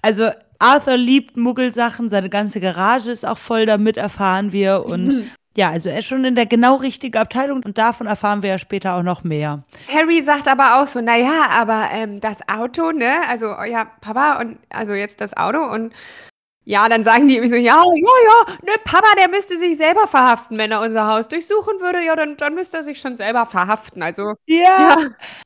[0.00, 0.30] Also
[0.62, 4.84] Arthur liebt Muggelsachen, seine ganze Garage ist auch voll damit, erfahren wir.
[4.86, 8.50] Und ja, also er ist schon in der genau richtigen Abteilung und davon erfahren wir
[8.50, 9.64] ja später auch noch mehr.
[9.92, 14.58] Harry sagt aber auch so, naja, aber ähm, das Auto, ne, also euer Papa und
[14.70, 15.92] also jetzt das Auto und
[16.64, 20.06] ja, dann sagen die irgendwie so, ja, ja, ja, ne, Papa, der müsste sich selber
[20.06, 23.46] verhaften, wenn er unser Haus durchsuchen würde, ja, dann, dann müsste er sich schon selber
[23.46, 24.98] verhaften, also, Ja,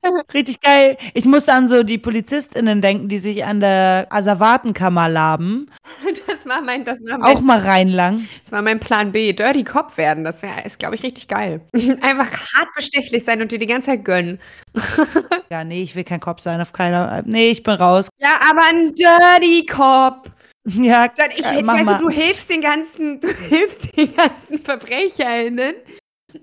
[0.34, 0.98] richtig geil.
[1.14, 5.70] Ich musste an so die PolizistInnen denken, die sich an der Asservatenkammer laben.
[6.26, 8.28] das war mein, das war mein Auch mal reinlang.
[8.42, 9.32] Das war mein Plan B.
[9.32, 10.22] Dirty Cop werden.
[10.22, 11.62] Das wäre, ist, glaube ich, richtig geil.
[12.02, 14.38] Einfach hart bestechlich sein und dir die ganze Zeit gönnen.
[15.50, 17.22] Ja, nee, ich will kein Kopf sein, auf keiner.
[17.24, 18.08] Nee, ich bin raus.
[18.18, 20.30] Ja, aber ein Dirty Cop.
[20.74, 21.98] Ja, Dann, ich, äh, mach weiß, mal.
[21.98, 25.76] du hilfst den ganzen, du hilfst den ganzen VerbrecherInnen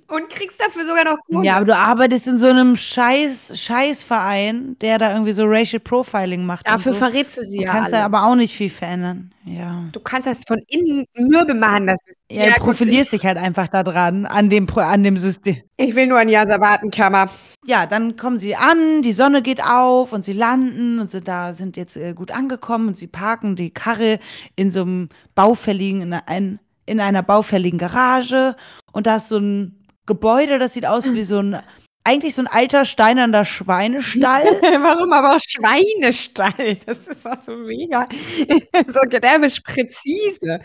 [0.07, 1.45] und kriegst dafür sogar noch Kohle.
[1.45, 6.45] Ja, aber du arbeitest in so einem Scheiß, Scheißverein, der da irgendwie so Racial Profiling
[6.45, 6.65] macht.
[6.67, 6.99] dafür so.
[6.99, 8.05] verrätst du sie Du ja kannst da alle.
[8.05, 9.31] aber auch nicht viel verändern.
[9.45, 9.83] Ja.
[9.91, 11.87] Du kannst das von innen mürbe machen.
[11.87, 15.57] Das ist, Ja, du profilierst dich halt einfach da dran, an dem, an dem System.
[15.77, 17.29] Ich will nur ein Jasawatenkammer.
[17.65, 21.53] Ja, dann kommen sie an, die Sonne geht auf und sie landen und sie da
[21.53, 24.19] sind jetzt äh, gut angekommen und sie parken die Karre
[24.55, 28.55] in so einem baufälligen, in, ein, in einer baufälligen Garage
[28.93, 31.61] und da ist so ein Gebäude, das sieht aus wie so ein
[32.05, 34.43] eigentlich so ein alter steinerner Schweinestall.
[34.61, 36.77] Warum aber auch Schweinestall?
[36.85, 38.07] Das ist doch so mega.
[38.87, 40.59] so derbisch präzise.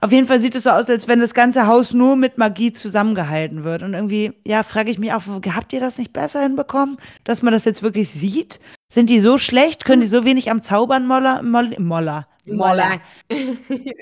[0.00, 2.72] Auf jeden Fall sieht es so aus, als wenn das ganze Haus nur mit Magie
[2.72, 3.82] zusammengehalten wird.
[3.82, 7.52] Und irgendwie, ja, frage ich mich auch, habt ihr das nicht besser hinbekommen, dass man
[7.52, 8.60] das jetzt wirklich sieht?
[8.88, 9.86] Sind die so schlecht?
[9.86, 11.42] Können die so wenig am Zaubern, Moller?
[11.42, 11.80] Moller?
[11.80, 12.28] Moller.
[12.46, 13.00] Moller.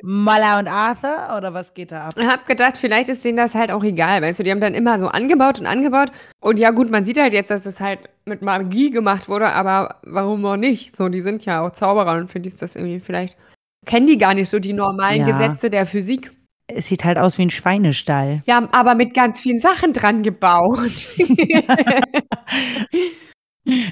[0.02, 1.36] Moller und Arthur?
[1.36, 2.14] Oder was geht da ab?
[2.18, 4.74] Ich hab gedacht, vielleicht ist denen das halt auch egal, weißt du, die haben dann
[4.74, 6.10] immer so angebaut und angebaut.
[6.40, 9.96] Und ja, gut, man sieht halt jetzt, dass es halt mit Magie gemacht wurde, aber
[10.02, 10.96] warum auch nicht?
[10.96, 13.36] So, die sind ja auch Zauberer und finde ich das irgendwie vielleicht
[13.84, 15.28] kennen die gar nicht so die normalen Ja.
[15.30, 16.30] Gesetze der Physik.
[16.66, 18.42] Es sieht halt aus wie ein Schweinestall.
[18.46, 21.08] Ja, aber mit ganz vielen Sachen dran gebaut.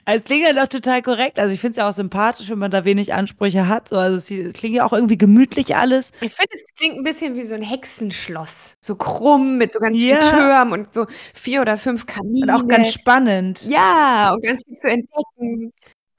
[0.05, 1.39] Es klingt ja doch total korrekt.
[1.39, 3.89] Also ich finde es ja auch sympathisch, wenn man da wenig Ansprüche hat.
[3.89, 6.13] So, also es es klingt ja auch irgendwie gemütlich alles.
[6.21, 8.75] ich finde, es klingt ein bisschen wie so ein Hexenschloss.
[8.81, 10.31] So krumm mit so ganz vielen Ja.
[10.31, 12.43] Türmen und so vier oder fünf Kamine.
[12.43, 13.63] Und auch ganz spannend.
[13.69, 15.73] ja, und ganz viel zu entdecken.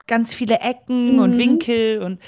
[0.06, 1.38] Ganz viele Ecken und Mhm.
[1.38, 2.18] Winkel und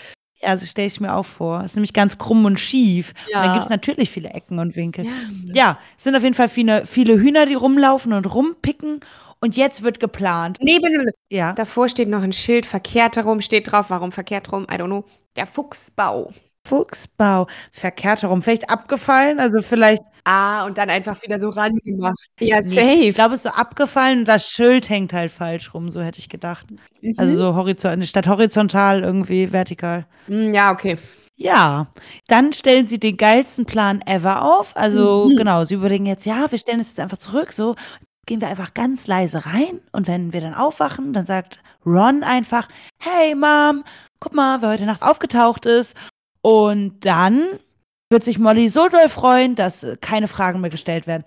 [0.40, 1.60] ja, so stelle ich mir auch vor.
[1.60, 3.14] Es ist nämlich ganz krumm und schief.
[3.26, 3.52] Und dann Ja.
[3.54, 5.06] gibt es natürlich viele Ecken und Winkel.
[5.06, 5.10] Ja.
[5.54, 9.00] Ja, es sind auf jeden Fall viele, viele Hühner, die rumlaufen und rumpicken.
[9.46, 10.58] Und jetzt wird geplant.
[10.60, 11.52] Neben, Ja.
[11.52, 15.04] davor steht noch ein Schild, verkehrt herum, steht drauf, warum verkehrt rum, I don't know.
[15.36, 16.32] Der Fuchsbau.
[16.66, 17.46] Fuchsbau.
[17.70, 18.42] Verkehrt herum.
[18.42, 19.38] Vielleicht abgefallen.
[19.38, 20.02] Also vielleicht.
[20.24, 22.18] Ah, und dann einfach wieder so rangemacht.
[22.40, 22.90] Ja, Nee, safe.
[22.94, 26.18] ich glaube, es ist so abgefallen und das Schild hängt halt falsch rum, so hätte
[26.18, 26.66] ich gedacht.
[27.16, 27.36] Also Mhm.
[27.36, 30.06] so horizontal, statt horizontal irgendwie vertikal.
[30.26, 30.96] Mm, Ja, okay.
[31.36, 31.86] Ja,
[32.26, 34.76] dann stellen sie den geilsten Plan ever auf.
[34.76, 35.36] Also Mhm.
[35.36, 37.76] genau, sie überlegen jetzt, ja, wir stellen es jetzt einfach zurück, so
[38.26, 42.68] gehen wir einfach ganz leise rein und wenn wir dann aufwachen, dann sagt Ron einfach,
[42.98, 43.84] hey Mom,
[44.18, 45.96] guck mal, wer heute Nacht aufgetaucht ist.
[46.42, 47.42] Und dann
[48.10, 51.24] wird sich Molly so doll freuen, dass äh, keine Fragen mehr gestellt werden.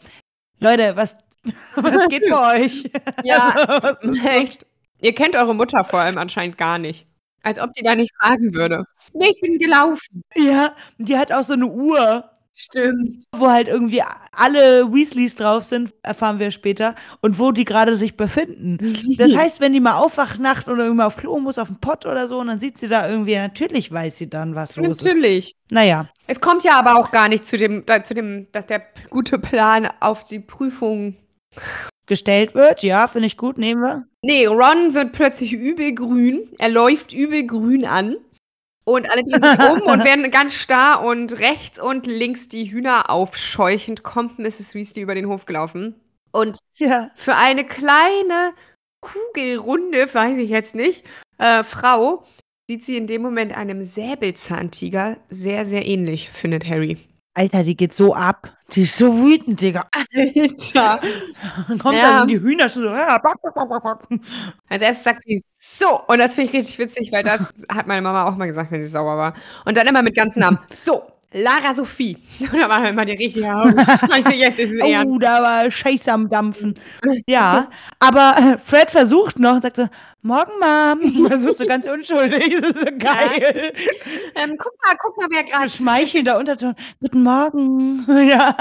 [0.60, 1.18] Leute, was,
[1.76, 2.92] was geht bei euch?
[3.24, 4.66] Ja, echt.
[5.02, 7.06] Ihr kennt eure Mutter vor allem anscheinend gar nicht.
[7.42, 8.86] Als ob die da nicht fragen würde.
[9.14, 10.24] Nee, ich bin gelaufen.
[10.36, 12.30] Ja, die hat auch so eine Uhr.
[12.56, 13.24] Stimmt.
[13.36, 18.18] wo halt irgendwie alle Weasleys drauf sind, erfahren wir später, und wo die gerade sich
[18.18, 18.98] befinden.
[19.18, 22.06] Das heißt, wenn die mal aufwacht nacht oder irgendwie auf Klo muss, auf den Pott
[22.06, 25.06] oder so, und dann sieht sie da irgendwie, natürlich weiß sie dann, was los ist.
[25.06, 25.56] Natürlich.
[25.72, 28.84] Naja, Es kommt ja aber auch gar nicht zu dem, da, zu dem, dass der
[29.10, 31.16] gute Plan auf die Prüfung.
[32.08, 34.06] gestellt wird, ja, finde ich gut, nehmen wir.
[34.22, 36.50] Nee, Ron wird plötzlich übel grün.
[36.58, 38.16] Er läuft übel grün an.
[38.90, 43.12] Und alle drehen sich um und werden ganz starr und rechts und links die Hühner
[43.12, 44.74] aufscheuchend kommt Mrs.
[44.74, 45.94] Weasley über den Hof gelaufen.
[46.32, 47.12] Und Ja.
[47.16, 48.54] für eine kleine
[49.02, 51.06] Kugelrunde, weiß ich jetzt nicht,
[51.38, 52.24] äh, Frau,
[52.68, 56.98] sieht sie in dem Moment einem Säbelzahntiger sehr, sehr ähnlich, findet Harry.
[57.40, 58.52] Alter, die geht so ab.
[58.74, 59.88] Die ist so wütend, Digga.
[60.14, 61.00] Alter.
[61.70, 62.02] Dann kommt Ja.
[62.12, 62.90] da so die Hühner schon so.
[62.90, 66.02] Als erstes sagt sie so.
[66.08, 68.84] Und das finde ich richtig witzig, weil das hat meine Mama auch mal gesagt, wenn
[68.84, 69.34] sie sauer war.
[69.64, 70.60] Und dann immer mit ganzen Namen.
[70.84, 72.18] So, Lara Sophie.
[72.52, 75.16] Da war immer die richtige, scheiße, jetzt ist es ernst.
[75.16, 76.74] Oh, da war Scheiße am Dampfen.
[77.26, 79.88] Ja, aber äh, Fred versucht noch und sagt so,
[80.22, 81.28] morgen, Mom.
[81.30, 82.58] Versucht so ganz unschuldig.
[82.62, 83.74] Das ist so geil.
[84.36, 86.76] Ähm, guck mal, guck mal, wer So gerade schmeichelnder Unterton.
[87.02, 88.06] Guten Morgen.
[88.30, 88.56] Ja,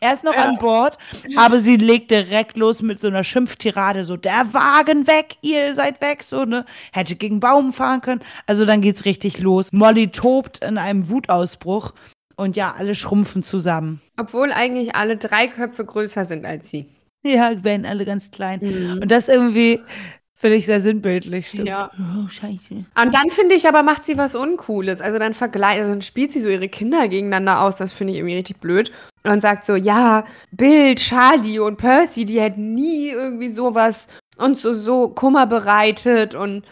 [0.00, 0.44] er ist noch Ja.
[0.44, 0.98] an Bord,
[1.36, 6.00] aber sie legt direkt los mit so einer Schimpftirade, so, der Wagen weg, ihr seid
[6.00, 8.20] weg, so, ne, hätte gegen Baum fahren können.
[8.46, 9.72] Also dann geht's richtig los.
[9.72, 11.92] Molly tobt in einem Wutausbruch
[12.36, 14.00] und ja, alle schrumpfen zusammen.
[14.18, 16.86] Obwohl eigentlich alle drei Köpfe größer sind als sie.
[17.22, 18.60] Ja, werden alle ganz klein.
[18.60, 19.80] Und Und das irgendwie
[20.40, 21.68] finde ich sehr sinnbildlich, stimmt.
[21.68, 21.90] Ja.
[21.98, 22.82] Oh, scheiße.
[23.14, 25.02] dann finde ich aber, macht sie was Uncooles.
[25.02, 27.76] Also dann vergleicht, also dann spielt sie so ihre Kinder gegeneinander aus.
[27.76, 28.90] Das finde ich irgendwie richtig blöd.
[29.22, 34.72] Und sagt so, ja, Bill, Charlie und Percy, die hätten nie irgendwie sowas uns so,
[34.72, 36.64] so Kummer bereitet und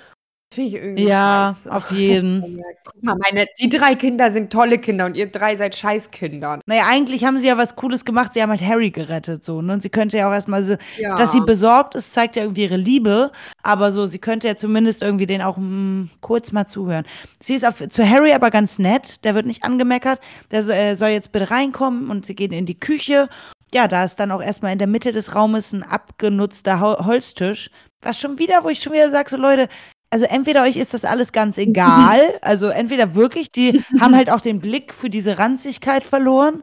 [0.52, 1.72] finde ich irgendwie Ja, scheiße.
[1.74, 2.62] auf jeden.
[2.84, 6.60] Guck mal, meine, die drei Kinder sind tolle Kinder und ihr drei seid Scheißkinder.
[6.66, 8.34] Naja, eigentlich haben sie ja was Cooles gemacht.
[8.34, 9.60] Sie haben halt Harry gerettet, so.
[9.62, 9.74] Ne?
[9.74, 11.14] Und sie könnte ja auch erstmal so, Ja.
[11.16, 13.30] dass sie besorgt ist, zeigt ja irgendwie ihre Liebe.
[13.62, 17.04] Aber so, sie könnte ja zumindest irgendwie den auch mm, kurz mal zuhören.
[17.40, 19.24] Sie ist auf, zu Harry aber ganz nett.
[19.24, 20.20] Der wird nicht angemeckert.
[20.50, 23.28] Der so, er soll jetzt bitte reinkommen und sie gehen in die Küche.
[23.74, 27.70] Ja, da ist dann auch erstmal in der Mitte des Raumes ein abgenutzter Hol Holztisch.
[28.00, 29.68] Was schon wieder, wo ich schon wieder sage, so Leute,
[30.10, 34.40] also entweder euch ist das alles ganz egal, also entweder wirklich, die haben halt auch
[34.40, 36.62] den Blick für diese Ranzigkeit verloren,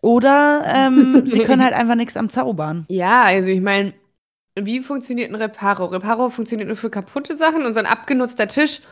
[0.00, 2.84] oder ähm, sie können halt einfach nichts am Zaubern.
[2.88, 3.92] Ja, also ich meine,
[4.54, 5.86] wie funktioniert ein Reparo?
[5.86, 8.82] Reparo funktioniert nur für kaputte Sachen und so ein abgenutzter Tisch,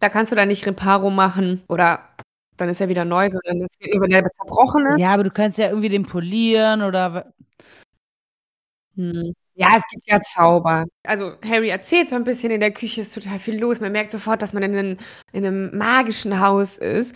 [0.00, 2.00] da kannst du dann nicht Reparo machen oder
[2.56, 4.98] dann ist er wieder neu, sondern das geht wenn der zerbrochen ist.
[4.98, 7.32] Ja, aber du kannst ja irgendwie den polieren oder.
[8.96, 9.34] Hm.
[9.60, 10.84] Ja, es gibt ja Zauber.
[11.04, 13.80] Also Harry erzählt so ein bisschen, in der Küche ist total viel los.
[13.80, 14.96] Man merkt sofort, dass man in, einem-
[15.32, 17.14] in einem magischen Haus ist.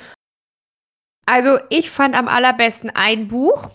[1.25, 3.71] Also ich fand am allerbesten ein Buch.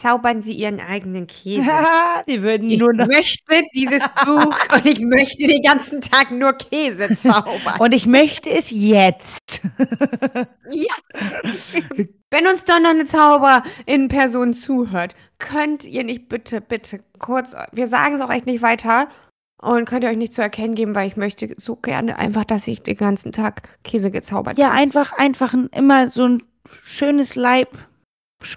[0.00, 1.70] Zaubern Sie Ihren eigenen Käse.
[2.26, 3.06] die würden Ich nur noch.
[3.06, 7.78] möchte dieses Buch und ich möchte den ganzen Tag nur Käse zaubern.
[7.78, 9.62] Und ich möchte es jetzt.
[10.70, 10.94] Ja.
[12.30, 18.14] Wenn uns doch noch eine Zauberin-Person zuhört, könnt ihr nicht bitte, bitte kurz, wir sagen
[18.14, 19.08] es auch echt nicht weiter
[19.60, 22.66] und könnt ihr euch nicht zu erkennen geben, weil ich möchte so gerne einfach, dass
[22.66, 24.76] ich den ganzen Tag Käse gezaubert Ja, habe.
[24.78, 26.42] einfach, einfach ein, immer so ein
[26.84, 27.68] schönes Leib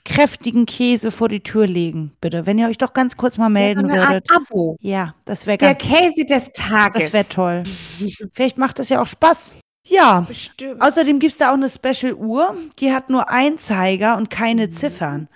[0.03, 2.47] kräftigen Käse vor die Tür legen, bitte.
[2.47, 4.31] Wenn ihr euch doch ganz kurz mal so melden eine Art würdet.
[4.31, 4.77] Abo.
[4.81, 7.03] Ja, das wäre Der Käse des Tages.
[7.03, 7.63] das wäre toll.
[8.33, 9.55] Vielleicht macht das ja auch Spaß.
[9.87, 10.21] Ja.
[10.21, 10.81] Bestimmt.
[10.81, 14.71] Außerdem gibt es da auch eine Special-Uhr, die hat nur einen Zeiger und keine Mhm.
[14.71, 15.27] Ziffern.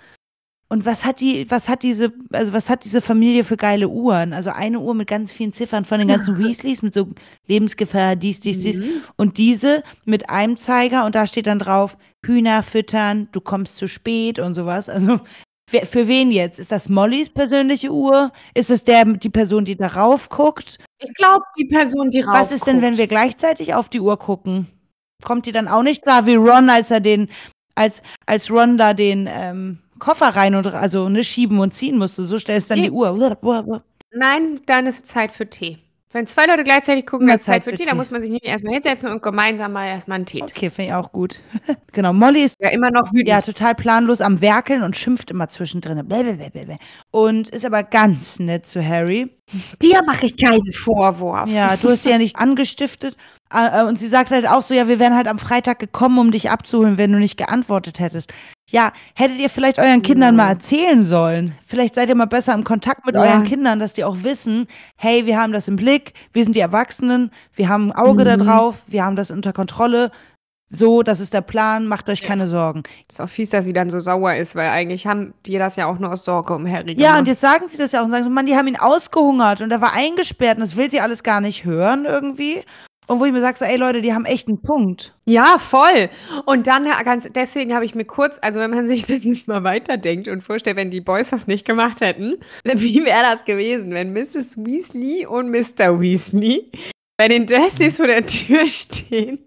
[0.72, 4.32] Und was hat die, was hat diese, also was hat diese Familie für geile Uhren?
[4.32, 7.08] Also eine Uhr mit ganz vielen Ziffern von den ganzen Weasleys mit so
[7.48, 8.78] Lebensgefahr, dies, dies, dies.
[8.78, 9.02] Mhm.
[9.16, 13.88] Und diese mit einem Zeiger und da steht dann drauf, Hühner füttern, du kommst zu
[13.88, 14.88] spät und sowas.
[14.88, 15.18] Also
[15.72, 16.60] wer, für wen jetzt?
[16.60, 18.30] Ist das Mollys persönliche Uhr?
[18.54, 20.78] Ist es der, die Person, die darauf guckt?
[20.98, 24.20] Ich glaube, die Person, die rauf Was ist denn, wenn wir gleichzeitig auf die Uhr
[24.20, 24.68] gucken?
[25.24, 27.28] Kommt die dann auch nicht da wie Ron, als er den,
[27.74, 32.24] als, als Ron da den ähm, Koffer rein und also ne, schieben und ziehen musste?
[32.24, 32.86] So schnell ist dann Nee.
[32.86, 33.82] die Uhr.
[34.12, 35.78] Nein, dann ist Zeit für Tee.
[36.12, 38.44] Wenn zwei Leute gleichzeitig gucken, dann ist Zeit für Tee, dann muss man sich nicht
[38.44, 40.42] erstmal hinsetzen und gemeinsam mal erstmal einen Tee.
[40.42, 41.38] Okay, finde ich auch gut.
[41.92, 43.28] genau, Molly ist Ja, immer noch wütend.
[43.28, 46.04] ja total planlos am Werkeln und schimpft immer zwischendrin.
[46.08, 46.78] Blablabla.
[47.12, 49.30] Und ist aber ganz nett zu Harry.
[49.80, 51.48] Dir mache ich keinen Vorwurf.
[51.48, 53.16] Ja, du hast sie ja nicht angestiftet.
[53.54, 56.18] Äh, äh, Und sie sagt halt auch so, ja, wir wären halt am Freitag gekommen,
[56.18, 58.34] um dich abzuholen, wenn du nicht geantwortet hättest.
[58.70, 61.56] Ja, hättet ihr vielleicht euren Kindern mal erzählen sollen.
[61.66, 63.22] Vielleicht seid ihr mal besser im Kontakt mit Ja.
[63.22, 64.66] euren Kindern, dass die auch wissen,
[64.96, 68.36] hey, wir haben das im Blick, wir sind die Erwachsenen, wir haben ein Auge da
[68.36, 68.42] Mhm.
[68.44, 70.12] drauf, wir haben das unter Kontrolle.
[70.72, 72.84] So, das ist der Plan, macht euch keine Sorgen.
[73.08, 75.86] Ist auch fies, dass sie dann so sauer ist, weil eigentlich haben die das ja
[75.86, 77.26] auch nur aus Sorge um Harry Ja, und gemacht.
[77.26, 79.72] jetzt sagen sie das ja auch und sagen so, Mann, die haben ihn ausgehungert und
[79.72, 82.62] er war eingesperrt und das will sie alles gar nicht hören irgendwie.
[83.10, 85.16] Und wo ich mir sage, so, ey Leute, die haben echt einen Punkt.
[85.24, 86.10] Ja, voll.
[86.46, 89.64] Und dann ganz, deswegen habe ich mir kurz, also wenn man sich das nicht mal
[89.64, 94.12] weiterdenkt und vorstellt, wenn die Boys das nicht gemacht hätten, wie wäre das gewesen, wenn
[94.12, 94.58] Mrs.
[94.58, 96.00] Weasley und Mr.
[96.00, 96.70] Weasley
[97.16, 99.40] bei den Dursleys vor der Tür stehen?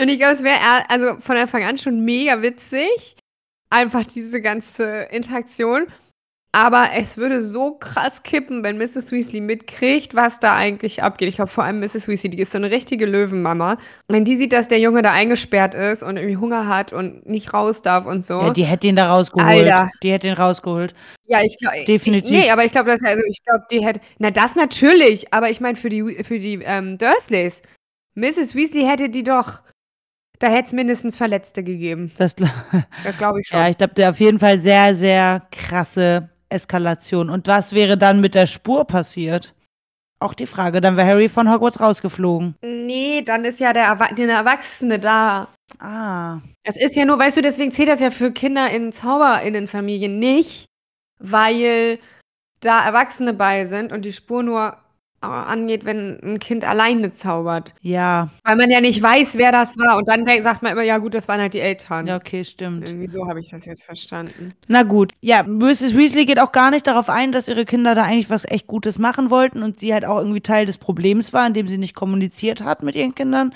[0.00, 3.14] Und ich glaube, es wäre also von Anfang an schon mega witzig,
[3.70, 5.86] einfach diese ganze Interaktion.
[6.52, 9.12] Aber es würde so krass kippen, wenn Mrs.
[9.12, 11.28] Weasley mitkriegt, was da eigentlich abgeht.
[11.28, 12.08] Ich glaube, vor allem Mrs.
[12.08, 13.78] Weasley, die ist so eine richtige Löwenmama.
[14.08, 17.54] Wenn die sieht, dass der Junge da eingesperrt ist und irgendwie Hunger hat und nicht
[17.54, 18.40] raus darf und so.
[18.40, 19.46] Ja, die hätte ihn da rausgeholt.
[19.46, 19.90] Alter.
[20.02, 20.92] Die hätte ihn rausgeholt.
[21.26, 21.84] Ja, ich glaube.
[21.84, 22.32] Definitiv.
[22.32, 24.00] Ich, nee, aber ich glaube, also ich glaube, die hätte.
[24.18, 25.32] Na, das natürlich.
[25.32, 27.62] Aber ich meine, für die, für die ähm, Dursleys.
[28.16, 28.56] Mrs.
[28.56, 29.60] Weasley hätte die doch.
[30.40, 32.10] Da hätte es mindestens Verletzte gegeben.
[32.18, 32.48] Das, Das
[33.18, 33.58] glaube ich schon.
[33.60, 37.30] ja, ich glaube, der auf jeden Fall sehr, sehr krasse Eskalation.
[37.30, 39.54] Und was wäre dann mit der Spur passiert?
[40.18, 40.80] Auch die Frage.
[40.80, 42.54] Dann wäre Harry von Hogwarts rausgeflogen.
[42.62, 45.48] nee, dann ist ja der, Erwa der Erwachsene da.
[45.78, 46.40] Ah.
[46.62, 50.66] Es ist ja nur, weißt du, deswegen zählt das ja für Kinder in ZauberInnenfamilien nicht,
[51.18, 51.98] weil
[52.60, 54.76] da Erwachsene bei sind und die Spur nur
[55.20, 57.74] angeht, wenn ein Kind alleine zaubert.
[57.82, 58.30] Ja.
[58.44, 59.98] Weil man ja nicht weiß, wer das war.
[59.98, 62.06] Und dann sagt man immer, ja gut, das waren halt die Eltern.
[62.06, 62.88] Ja, okay, stimmt.
[62.88, 64.54] Irgendwie so habe ich das jetzt verstanden.
[64.66, 65.12] Na gut.
[65.20, 65.96] Ja, Mrs.
[65.96, 68.98] Weasley geht auch gar nicht darauf ein, dass ihre Kinder da eigentlich was echt Gutes
[68.98, 72.62] machen wollten und sie halt auch irgendwie Teil des Problems war, indem sie nicht kommuniziert
[72.62, 73.52] hat mit ihren Kindern.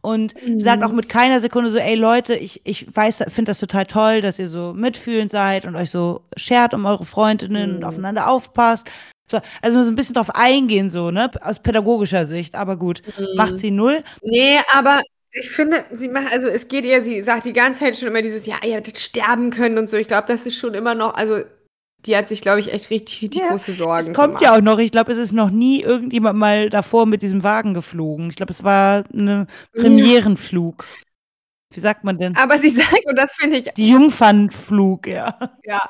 [0.00, 3.86] Und sagt auch mit keiner Sekunde so, ey Leute, ich, ich weiß, finde das total
[3.86, 8.28] toll, dass ihr so mitfühlend seid und euch so schert um eure Freundinnen und aufeinander
[8.28, 8.90] aufpasst.
[9.26, 11.30] So, also so ein bisschen drauf eingehen, so, ne?
[11.40, 12.54] Aus pädagogischer Sicht.
[12.54, 13.02] Aber gut,
[13.36, 14.02] macht sie null.
[14.22, 15.00] Nee, aber
[15.32, 18.22] ich finde, sie macht, also es geht ihr, sie sagt die ganze Zeit schon immer
[18.22, 19.96] dieses, ja, ihr hättet sterben können und so.
[19.96, 21.40] Ich glaube, das ist schon immer noch, also
[22.06, 24.42] die hat sich, glaube ich, echt richtig, richtig Ja, große Sorgen Es kommt gemacht.
[24.42, 27.72] ja auch noch, ich glaube, es ist noch nie irgendjemand mal davor mit diesem Wagen
[27.72, 28.28] geflogen.
[28.28, 30.84] Ich glaube, es war ein Premierenflug.
[31.72, 32.36] Wie sagt man denn?
[32.36, 35.38] Aber sie sagt, und das finde ich, Die Jungfernflug, ja.
[35.64, 35.80] ja,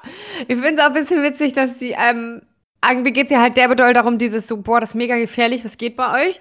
[0.47, 2.43] ich finde es auch ein bisschen witzig, dass sie, ähm,
[2.91, 5.65] irgendwie geht es ja halt derbe doll darum, dieses so, boah, das ist mega gefährlich,
[5.65, 6.41] was geht bei euch?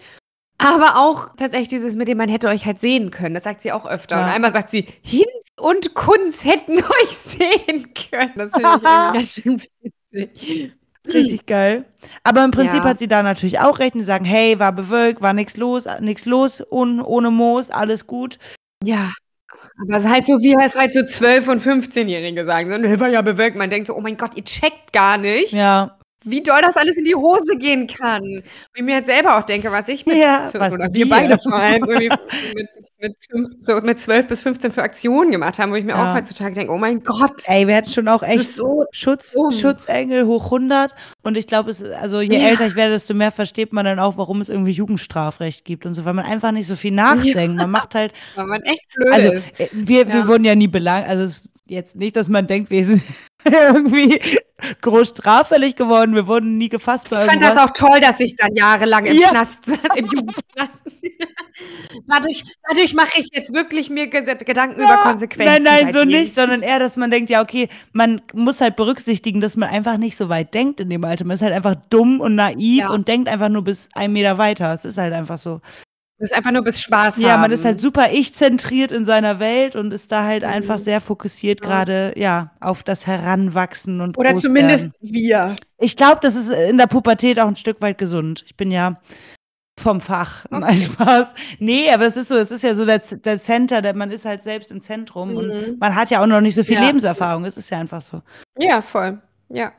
[0.59, 3.33] Aber auch tatsächlich dieses mit dem, man hätte euch halt sehen können.
[3.33, 4.17] Das sagt sie auch öfter.
[4.17, 4.25] Ja.
[4.25, 5.25] Und einmal sagt sie, Hinz
[5.59, 8.31] und Kunz hätten euch sehen können.
[8.35, 9.61] Das finde ich ganz schön
[10.11, 10.73] witzig.
[11.05, 11.85] Richtig geil.
[12.23, 12.89] Aber im Prinzip Ja.
[12.89, 13.95] hat sie da natürlich auch recht.
[13.95, 18.37] Und sagen, hey, war bewölkt, war nichts los, nichts los, un, ohne Moos, alles gut.
[18.85, 19.11] Ja.
[19.81, 22.71] Aber es ist halt so, wie es halt so 12- und 15-Jährige sagen.
[22.71, 23.57] So, "Nee, war ja bewölkt.
[23.57, 26.97] Man denkt so, oh mein Gott, ihr checkt gar nicht, Ja, wie doll das alles
[26.97, 28.21] in die Hose gehen kann.
[28.23, 28.41] Wie
[28.75, 30.93] ich mir jetzt selber auch denke, was ich mit, Ja, für, was oder wir.
[30.93, 32.09] wir beide vor allem irgendwie
[32.55, 32.67] mit,
[32.99, 36.11] mit, fünf, so mit 12 bis 15 für Aktionen gemacht haben, wo ich mir Ja.
[36.11, 39.51] auch heutzutage denke, oh mein Gott, Ey, wir hatten schon auch echt so Schutz, dumm.
[39.51, 40.93] Schutzengel hoch 100.
[41.23, 42.47] Und ich glaube, es also je Ja.
[42.49, 45.93] älter ich werde, desto mehr versteht man dann auch, warum es irgendwie Jugendstrafrecht gibt und
[45.93, 47.55] so, weil man einfach nicht so viel nachdenkt.
[47.57, 49.59] Man macht halt, weil man echt blöd also ist.
[49.59, 52.83] äh, wir, wir wurden ja nie belangt, also es jetzt nicht, dass man denkt, wir
[52.85, 53.01] sind
[53.51, 54.19] irgendwie
[54.81, 58.55] groß straffällig geworden, wir wurden nie gefasst Ich fand das auch toll, dass ich dann
[58.55, 59.29] jahrelang im Ja.
[59.29, 60.83] Knast saß, im Jugendknast.
[62.07, 65.53] dadurch dadurch mache ich jetzt wirklich mir Gedanken über Konsequenzen.
[65.53, 66.19] Nein, nein, so seitdem.
[66.19, 69.97] nicht, sondern eher, dass man denkt, ja, okay, man muss halt berücksichtigen, dass man einfach
[69.97, 71.25] nicht so weit denkt in dem Alter.
[71.25, 72.89] Man ist halt einfach dumm und naiv Ja.
[72.89, 74.73] und denkt einfach nur bis einen Meter weiter.
[74.73, 75.61] Es ist halt einfach so.
[76.23, 77.41] Das ist einfach nur bis Spaß Ja, haben.
[77.41, 81.59] man ist halt super ich-zentriert in seiner Welt und ist da halt einfach sehr fokussiert
[81.61, 81.67] Ja.
[81.67, 85.57] gerade, ja, auf das Heranwachsen und Oder zumindest wir.
[85.79, 88.41] Ich glaube, das ist in der Pubertät auch ein Stück weit gesund.
[88.45, 89.01] Ich bin ja
[89.77, 90.45] vom Fach.
[90.49, 91.33] Nein, Spaß.
[91.59, 94.23] Nee, aber es ist so, es ist ja so der, der Center, der, man ist
[94.23, 95.75] halt selbst im Zentrum und Mhm.
[95.77, 96.85] man hat ja auch noch nicht so viel Ja.
[96.85, 97.43] Lebenserfahrung.
[97.43, 98.21] Es ist ja einfach so.
[98.57, 99.19] Ja, voll.
[99.49, 99.73] Ja.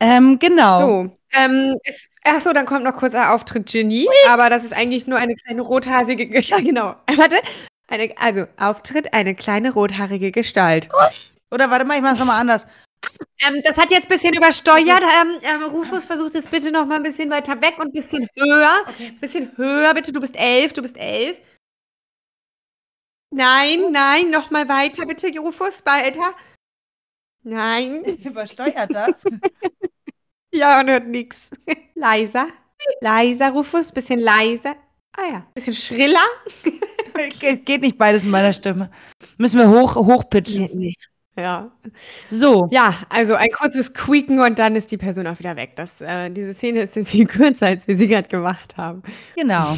[0.00, 0.78] Ähm, genau.
[0.78, 1.16] So.
[1.32, 5.06] Ähm, es, ach so, dann kommt noch kurz ein Auftritt Genie, aber das ist eigentlich
[5.06, 6.62] nur eine kleine rothasige Gestalt.
[6.64, 6.96] Ja, genau.
[7.16, 7.36] Warte.
[7.88, 10.88] Eine, also, Auftritt, eine kleine rothaarige Gestalt.
[11.50, 12.66] Oder warte mal, ich mach's nochmal anders.
[13.46, 15.02] Ähm, das hat jetzt ein bisschen übersteuert.
[15.02, 18.28] Ähm, ähm, Rufus, versuch das bitte noch mal ein bisschen weiter weg und ein bisschen
[18.34, 18.84] höher.
[18.98, 20.12] Ein bisschen höher, bitte.
[20.12, 21.38] Du bist elf, du bist elf.
[23.30, 26.34] Nein, nein, noch mal weiter, bitte, Rufus, weiter.
[27.44, 28.02] Nein.
[28.06, 29.24] Jetzt übersteuert das.
[30.56, 31.50] Ja, man hört nix.
[31.96, 32.46] Leiser.
[33.00, 34.76] Leiser, Rufus, bisschen leiser.
[35.16, 36.20] Ah ja, bisschen schriller.
[37.40, 38.88] Ge geht nicht beides mit meiner Stimme.
[39.36, 40.70] Müssen wir hoch, hochpitchen.
[40.74, 40.94] nee.
[41.36, 41.72] Ja.
[42.30, 42.68] So.
[42.70, 45.74] Ja, also ein kurzes Quieken und dann ist die Person auch wieder weg.
[45.74, 49.02] Das, äh, diese Szene ist viel kürzer, als wir sie gerade gemacht haben.
[49.34, 49.76] Genau.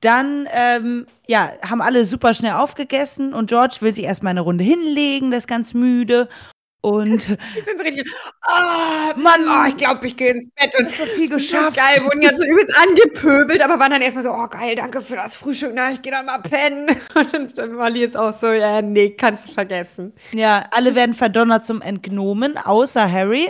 [0.00, 4.64] Dann, ähm, ja, haben alle super schnell aufgegessen und George will sich erstmal eine Runde
[4.64, 6.30] hinlegen, der ist ganz müde.
[6.84, 8.06] Und Die sind so richtig,
[8.42, 9.40] ah, Mann.
[9.48, 11.78] Oh, ich glaube, ich gehe ins Bett und hat viel so geschafft.
[11.78, 15.16] geil, wurden ganz so übelst angepöbelt, aber waren dann erstmal so, oh geil, danke für
[15.16, 16.94] das Frühstück, na, ich gehe dann mal pennen.
[17.14, 20.12] Und dann, dann war jetzt auch so, ja, nee, kannst du vergessen.
[20.32, 23.48] Ja, alle werden verdonnert zum Entgnomen, außer Harry.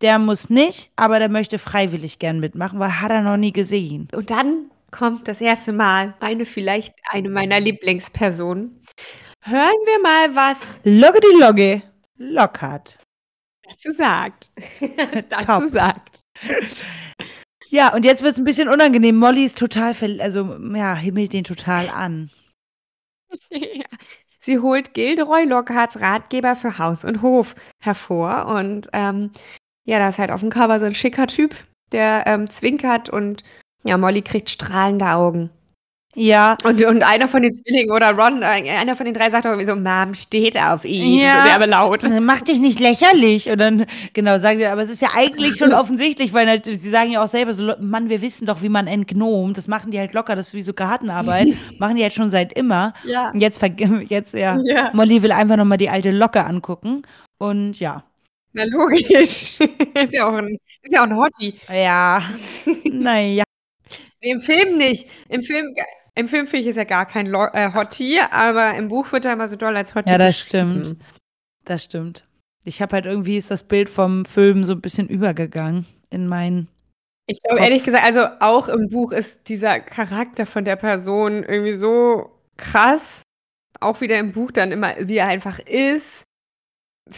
[0.00, 4.06] Der muss nicht, aber der möchte freiwillig gern mitmachen, weil hat er noch nie gesehen.
[4.14, 8.80] Und dann kommt das erste Mal eine, vielleicht eine meiner Lieblingspersonen.
[9.42, 11.82] Hören wir mal, was Loggedy Logge.
[12.16, 12.98] Lockhart.
[13.68, 14.50] dazu sagt.
[15.28, 16.22] Dazu sagt.
[17.68, 19.16] Ja, und jetzt wird es ein bisschen unangenehm.
[19.16, 22.30] Molly ist total, also, ja, himmelt den total an.
[24.40, 28.46] Sie holt Gilderoy Lockharts Ratgeber für Haus und Hof hervor.
[28.46, 29.32] Und ähm,
[29.84, 31.56] ja, da ist halt auf dem Cover so ein schicker Typ,
[31.90, 33.42] der ähm, zwinkert und
[33.82, 35.50] ja, Molly kriegt strahlende Augen.
[36.18, 39.44] Ja, Und, und einer von den Zwillingen oder Ron, äh, einer von den drei sagt
[39.44, 41.20] auch irgendwie so, Mom steht auf ihn.
[41.20, 41.42] Ja.
[41.42, 42.04] So werbelaut.
[42.22, 43.50] Mach dich nicht lächerlich.
[43.50, 46.76] Und dann, genau, sagen sie, aber es ist ja eigentlich schon offensichtlich, weil halt, sie
[46.90, 49.58] sagen ja auch selber so, "Le- Mann, wir wissen doch, wie man entgnomt.
[49.58, 51.48] Das machen die halt locker, das ist wie so Gartenarbeit.
[51.78, 52.94] machen die halt schon seit immer.
[53.04, 53.30] Ja.
[53.32, 53.60] Und jetzt,
[54.08, 54.58] jetzt, ja.
[54.64, 54.90] Ja.
[54.94, 57.02] Molly will einfach nochmal die alte Locke angucken.
[57.36, 58.04] Und ja.
[58.54, 59.58] Na logisch.
[59.60, 61.54] ist, ja auch ein, ist ja auch ein Hottie.
[61.70, 62.22] Ja.
[62.90, 63.44] naja.
[64.22, 65.06] Nee, Im Film nicht.
[65.28, 65.74] Im Film,
[66.16, 69.26] im Film finde ich ist ja gar kein Lo äh, Hottie, aber im Buch wird
[69.26, 70.96] er immer so doll als Hottie Ja, das stimmt.
[71.64, 72.26] Das stimmt.
[72.64, 76.68] Ich habe halt irgendwie ist das Bild vom Film so ein bisschen übergegangen in meinen.
[77.26, 81.72] Ich glaube, ehrlich gesagt, also auch im Buch ist dieser Charakter von der Person irgendwie
[81.72, 83.22] so krass.
[83.80, 86.24] Auch wieder im Buch dann immer, wie er einfach ist.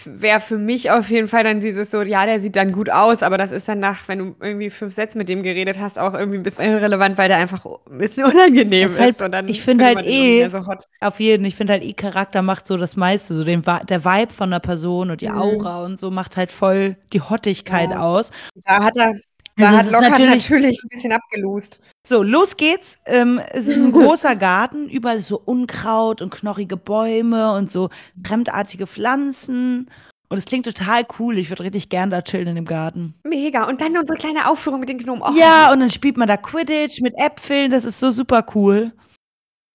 [0.04, 3.22] Wäre für mich auf jeden Fall dann dieses so, ja, der sieht dann gut aus,
[3.22, 6.12] aber das ist dann nach, wenn du irgendwie fünf Sätze mit dem geredet hast, auch
[6.12, 8.98] irgendwie ein bisschen irrelevant, weil der einfach ein bisschen unangenehm ist.
[8.98, 10.84] ist und dann ich finde halt eh- So hot.
[11.00, 13.32] Auf jeden, ich finde halt, ihr Charakter macht so das meiste.
[13.32, 15.38] So den, der Vibe von der Person und die Mhm.
[15.38, 18.00] Aura und so macht halt voll die Hottigkeit Ja.
[18.02, 18.30] aus.
[18.56, 19.14] Da hat er,
[19.56, 21.80] da Also hat Lockhart natürlich- natürlich, ein bisschen abgelost.
[22.08, 22.96] So, los geht's.
[23.04, 27.90] Ähm, es ist ein großer Garten, überall so Unkraut und knorrige Bäume und so
[28.24, 29.90] fremdartige Pflanzen.
[30.30, 31.36] Und es klingt total cool.
[31.36, 33.14] Ich würde richtig gern da chillen in dem Garten.
[33.24, 33.68] Mega.
[33.68, 35.22] Und dann unsere kleine Aufführung mit den Gnomen.
[35.22, 37.70] Oh, ja, und dann spielt man da Quidditch mit Äpfeln.
[37.70, 38.92] Das ist so super cool.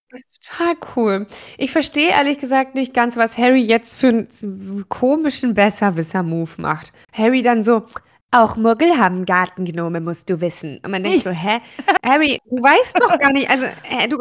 [0.10, 1.28] Das ist total cool.
[1.60, 6.94] Ich verstehe ehrlich gesagt nicht ganz, was Harry jetzt für einen komischen Besserwisser-Move macht.
[7.12, 7.86] Harry dann so,
[8.34, 10.80] auch Muggel haben Gartengnome, musst du wissen.
[10.84, 11.62] Und man denkt so, hä?
[12.06, 14.18] Harry, du weißt doch gar nicht, also, äh, du,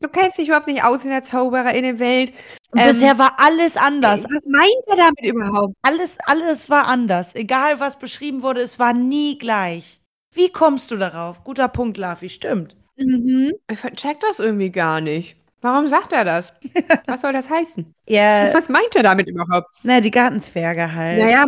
[0.00, 2.32] du kennst dich überhaupt nicht aus in der Zaubererinnenwelt.
[2.76, 4.24] Ähm, bisher war alles anders.
[4.24, 5.74] Was meint er damit überhaupt?
[5.82, 7.34] Alles, alles war anders.
[7.34, 10.00] Egal, was beschrieben wurde, es war nie gleich.
[10.32, 11.44] Wie kommst du darauf?
[11.44, 12.76] Guter Punkt, Lavi, stimmt.
[12.96, 13.52] Mhm.
[13.70, 15.36] Ich check das irgendwie gar nicht.
[15.60, 16.52] Warum sagt er das?
[17.06, 17.94] Was soll das heißen?
[18.06, 19.66] Ja, Was meint er damit überhaupt?
[19.82, 21.18] na, die Gartenzwerge halt.
[21.18, 21.46] Naja,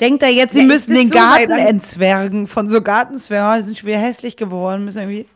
[0.00, 3.60] Denkt er jetzt, sie Ja, das den so, Garten entzwergen von so Gartenzwergen?
[3.60, 5.26] Die sind schon wieder hässlich geworden, müssen irgendwie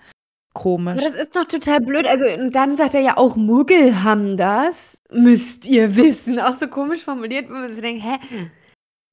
[0.52, 1.02] komisch.
[1.02, 2.06] das ist doch total blöd.
[2.06, 4.98] Also, und dann sagt er ja auch, Muggel haben das.
[5.10, 6.38] Müsst ihr wissen.
[6.40, 8.50] Auch so komisch formuliert, wo man sich denkt, hä?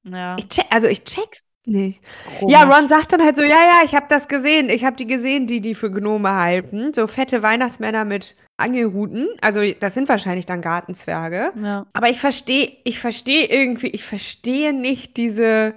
[0.04, 2.02] ja, Ich check, also ich check's nicht.
[2.40, 2.54] komisch.
[2.54, 4.70] Ja, Ron sagt dann halt so, ja, ja, ich habe das gesehen.
[4.70, 6.94] Ich habe die gesehen, die die für Gnome halten.
[6.94, 9.28] So fette Weihnachtsmänner mit Angelruten.
[9.42, 11.54] Also das sind wahrscheinlich dann Gartenzwerge.
[11.62, 11.86] Ja.
[11.94, 15.76] Aber ich verstehe, ich verstehe irgendwie, ich verstehe nicht diese,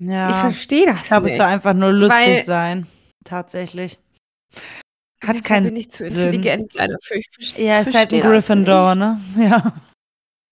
[0.00, 0.32] ich ja.
[0.40, 1.36] verstehe das Ich glaube, es nicht.
[1.42, 2.86] soll einfach nur lustig Weil- sein.
[3.24, 3.98] Tatsächlich.
[5.24, 7.14] Hat Fall keinen bin ich zu intelligent leider für.
[7.14, 9.20] Ich verstehe Ja, ist halt ein Gryffindor, ne?
[9.38, 9.72] Ja.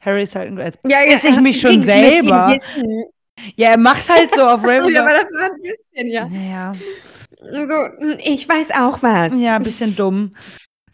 [0.00, 0.88] Harry ist halt ein Gryffindor.
[0.98, 1.08] nicht.
[1.08, 2.56] Ja, Ist ich mich schon selber.
[3.56, 5.12] Ja, er macht halt so auf Ja, aber Ravenclaw.
[5.12, 6.28] das war ein bisschen, ja.
[6.28, 6.74] Naja,
[7.66, 9.34] So, ich weiß auch was.
[9.34, 10.36] ja, ein bisschen dumm.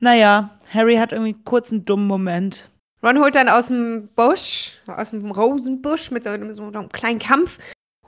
[0.01, 2.71] Naja, Harry hat irgendwie kurz einen dummen Moment.
[3.03, 7.19] Ron holt dann aus dem Busch, aus dem Rosenbusch mit so, einem- so einem kleinen
[7.19, 7.59] Kampf,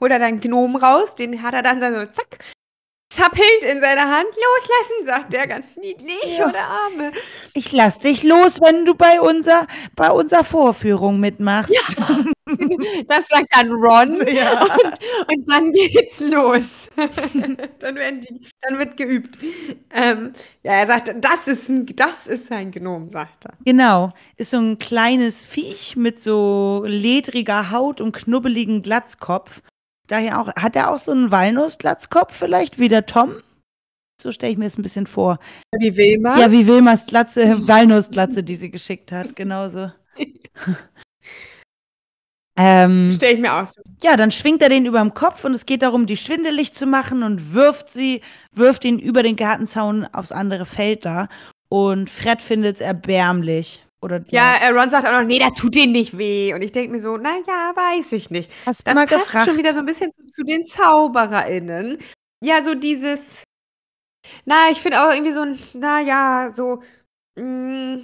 [0.01, 2.39] holt er dann Gnom raus, den hat er dann so zack,
[3.11, 6.49] zappelnd in seiner Hand loslassen, sagt er ganz niedlich, Ja.
[6.49, 7.13] oder Arme.
[7.55, 11.75] Ich lass dich los, wenn du bei unserer, bei unserer Vorführung mitmachst.
[13.09, 14.63] Das sagt dann Ron Ja.
[14.63, 14.83] und,
[15.37, 16.89] und dann geht's los.
[17.81, 19.39] dann, werden die, dann wird geübt.
[19.93, 20.33] Ähm,
[20.63, 23.53] ja, er sagt, das ist, ein, das ist ein Gnom, sagt er.
[23.67, 24.15] Genau.
[24.39, 29.61] Ist so ein kleines Viech mit so ledriger Haut und knubbeligen Glatzkopf.
[30.09, 33.35] Daher auch, hat er auch so einen Walnussglatzkopf vielleicht, wie der Tom?
[34.21, 35.39] So stelle ich mir es ein bisschen vor.
[35.79, 36.39] Wie Wilma.
[36.39, 39.37] Ja, wie Wilmas Glatze, Walnussglatze, die sie geschickt hat.
[39.37, 39.93] Genauso.
[42.57, 43.81] ähm, Stell ich mir aus.
[44.03, 46.87] ja, dann schwingt er den über dem Kopf und es geht darum, die schwindelig zu
[46.87, 51.29] machen und wirft sie, wirft ihn über den Gartenzaun aufs andere Feld da.
[51.69, 53.85] Und Fred findet es erbärmlich.
[54.01, 56.55] Oder Ja, äh, Ron sagt auch noch, nee, das tut denen nicht weh.
[56.55, 58.51] Und ich denke mir so, naja, weiß ich nicht.
[58.67, 59.47] hast du Das passt gefragt.
[59.49, 61.99] schon wieder so ein bisschen zu, zu den ZaubererInnen.
[62.45, 63.43] Ja, so dieses,
[64.45, 66.83] na, ich finde auch irgendwie so ein, naja, so,
[67.39, 68.01] mh,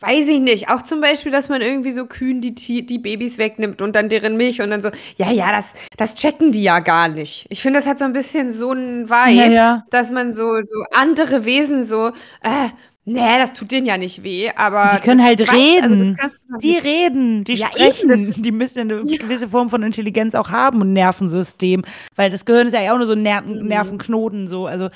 [0.00, 0.68] weiß ich nicht.
[0.68, 4.36] Auch zum Beispiel, dass man irgendwie so Kühen die, die Babys wegnimmt und dann deren
[4.36, 7.46] Milch und dann so, ja, ja, das, das checken die ja gar nicht.
[7.48, 9.84] Ich finde, das hat so ein bisschen so einen Vibe, Ja, ja.
[9.90, 12.08] dass man so, so andere Wesen so,
[12.42, 12.68] äh,
[13.06, 14.90] nee, das tut denen ja nicht weh, aber.
[14.94, 15.48] Die können halt weiß-
[15.82, 16.16] also reden.
[16.20, 18.08] doch Die nicht- reden, die Ja, sprechen.
[18.10, 19.16] das- die müssen eine Ja.
[19.16, 21.82] gewisse Form von Intelligenz auch haben und Nervensystem.
[22.14, 23.66] Weil das Gehirn ist ja auch nur so ein Ner Mhm.
[23.68, 24.48] Nervenknoten.
[24.48, 24.66] So.
[24.66, 24.90] Also,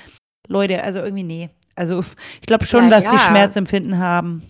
[0.49, 1.51] Leute, also irgendwie nee.
[1.77, 2.05] Also,
[2.41, 3.17] ich glaube schon, Ja, dass die.
[3.17, 4.43] Schmerzempfinden haben.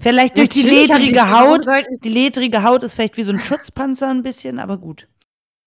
[0.00, 1.66] Vielleicht durch die Natürlich haben ledrige Haut.
[2.04, 5.08] Die ledrige Haut ist vielleicht wie so ein Schutzpanzer ein bisschen, aber gut.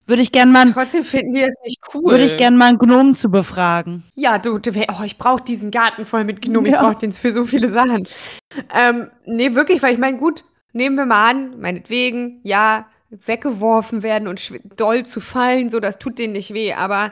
[0.09, 2.11] Würde ich gern mal, Trotzdem finden die das nicht cool.
[2.11, 4.03] würde ich gern mal einen Gnom zu befragen.
[4.15, 6.65] Ja, du, du oh, ich brauche diesen Garten voll mit Gnomen.
[6.65, 6.81] Ich Ja.
[6.81, 8.07] brauche den für so viele Sachen.
[8.73, 10.43] Ähm, nee, wirklich, weil ich meine, gut,
[10.73, 16.17] nehmen wir mal an, meinetwegen, ja, weggeworfen werden und doll zu fallen, so, das tut
[16.17, 17.11] denen nicht weh, aber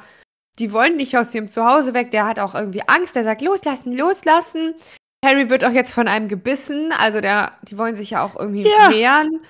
[0.58, 2.10] die wollen nicht aus ihrem Zuhause weg.
[2.10, 4.74] Der hat auch irgendwie Angst, der sagt, loslassen, loslassen.
[5.24, 8.64] Harry wird auch jetzt von einem gebissen, also der, die wollen sich ja auch irgendwie
[8.64, 8.90] Ja.
[8.92, 9.42] wehren.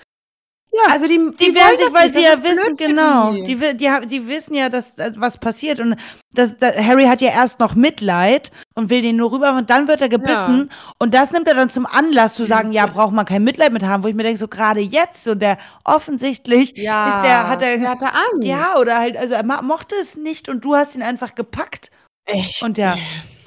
[0.86, 2.42] Ja, also die, Die, die, werden wollen sich, das weil nicht, sie das ja ist
[2.44, 3.32] blöd wissen, genau.
[3.34, 3.44] Die.
[3.56, 5.80] Die, die, die wissen ja, dass, dass was passiert.
[5.80, 5.96] Und
[6.34, 9.88] das, da- Harry hat ja erst noch Mitleid und will den nur rüber und dann
[9.88, 10.70] wird er gebissen.
[11.00, 13.84] Und das nimmt er dann zum Anlass zu sagen, ja, braucht man kein Mitleid mit
[13.84, 17.62] haben, wo ich mir denke, so gerade jetzt, so der offensichtlich ja, ist der, hat
[17.62, 18.44] er, der hatte Angst.
[18.46, 21.90] ja, oder halt, also er mochte es nicht und du hast ihn einfach gepackt.
[22.26, 22.62] Echt?
[22.62, 22.98] Und ja,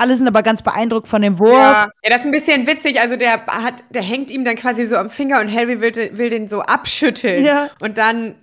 [0.00, 1.52] alle sind aber ganz beeindruckt von dem Wurf.
[1.52, 1.90] Ja.
[2.02, 3.00] ja, das ist ein bisschen witzig.
[3.00, 6.30] Also der hat, der hängt ihm dann quasi so am Finger und Harry will, will
[6.30, 7.44] den so abschütteln.
[7.44, 7.70] Ja.
[7.80, 8.34] Und dann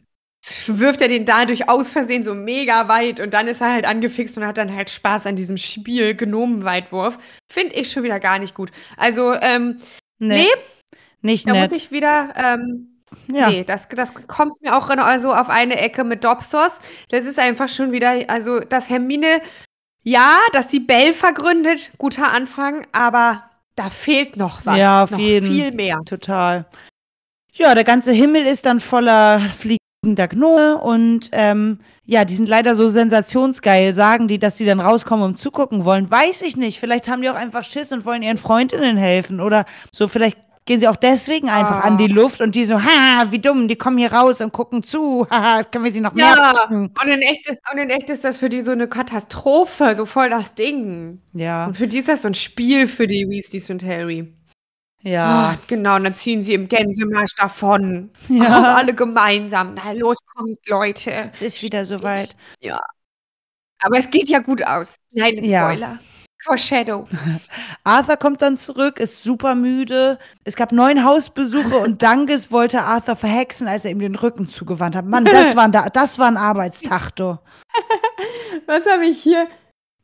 [0.67, 4.37] wirft er den dadurch aus Versehen so mega weit und dann ist er halt angefixt
[4.37, 7.17] und hat dann halt Spaß an diesem Spiel Gnomenweitwurf.
[7.51, 8.71] Finde ich schon wieder gar nicht gut.
[8.95, 9.79] Also, ähm,
[10.19, 10.47] Nee, nee,
[11.21, 11.69] nicht da nett.
[11.69, 13.49] muss ich wieder, ähm, ja.
[13.49, 16.81] nee, das, das kommt mir auch also auf eine Ecke mit Dobsos.
[17.09, 19.41] Das ist einfach schon wieder, also, dass Hermine,
[20.07, 23.43] ja, dass sie Bell vergründet, guter Anfang, aber
[23.75, 24.77] da fehlt noch was.
[24.77, 25.51] Ja, auf noch jeden.
[25.51, 25.97] viel mehr.
[26.05, 26.65] Total.
[27.53, 32.73] Ja, der ganze Himmel ist dann voller fliegender Gnome und ähm, ja, die sind leider
[32.75, 33.93] so sensationsgeil.
[33.93, 36.09] Sagen die, dass die dann rauskommen und zugucken wollen?
[36.09, 36.79] Weiß ich nicht.
[36.79, 40.07] Vielleicht haben die auch einfach Schiss und wollen ihren Freundinnen helfen oder so.
[40.07, 40.37] Vielleicht
[40.67, 41.87] gehen sie auch deswegen einfach Ah.
[41.87, 44.83] an die Luft und die so, haha, wie dumm, die kommen hier raus und gucken
[44.83, 46.93] zu, haha, jetzt können wir sie noch mehr Ja, packen.
[47.01, 50.29] und in, echt, und in echt ist das für die so eine Katastrophe, so voll
[50.29, 51.21] das Ding.
[51.33, 54.31] Ja, Und für die ist das so ein Spiel für die Weasleys und Harry.
[55.01, 55.51] ja.
[55.51, 58.09] Ah, genau, und dann ziehen sie im Gänsemarsch davon.
[58.27, 58.45] Ja.
[58.59, 59.75] Auch alle gemeinsam.
[59.75, 61.31] Na los, kommt, Leute.
[61.39, 62.35] Ist wieder soweit.
[63.79, 64.97] Aber es geht ja gut aus.
[65.11, 65.99] Nein, Ja.
[66.47, 67.07] Foreshadow.
[67.83, 70.17] Arthur kommt dann zurück, ist super müde.
[70.45, 74.95] Es gab neun Hausbesuche und Danges wollte Arthur verhexen, als er ihm den Rücken zugewandt
[74.95, 75.05] hat.
[75.05, 77.37] Mann, das war ein, Da- das war ein Arbeitstag, du.
[78.65, 79.47] Was habe ich hier?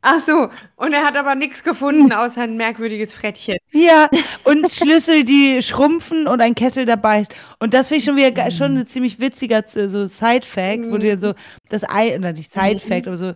[0.06, 3.56] Ach so, und er hat aber nichts gefunden, außer ein merkwürdiges Frettchen.
[3.72, 4.10] Ja,
[4.44, 7.34] und Schlüssel, die schrumpfen und ein Kessel dabei ist.
[7.58, 11.32] Und das finde ich schon wieder schon ein ziemlich witziger so Side-Fact, wo dir so
[11.70, 13.32] das Ei, oder nicht Side-Fact, aber so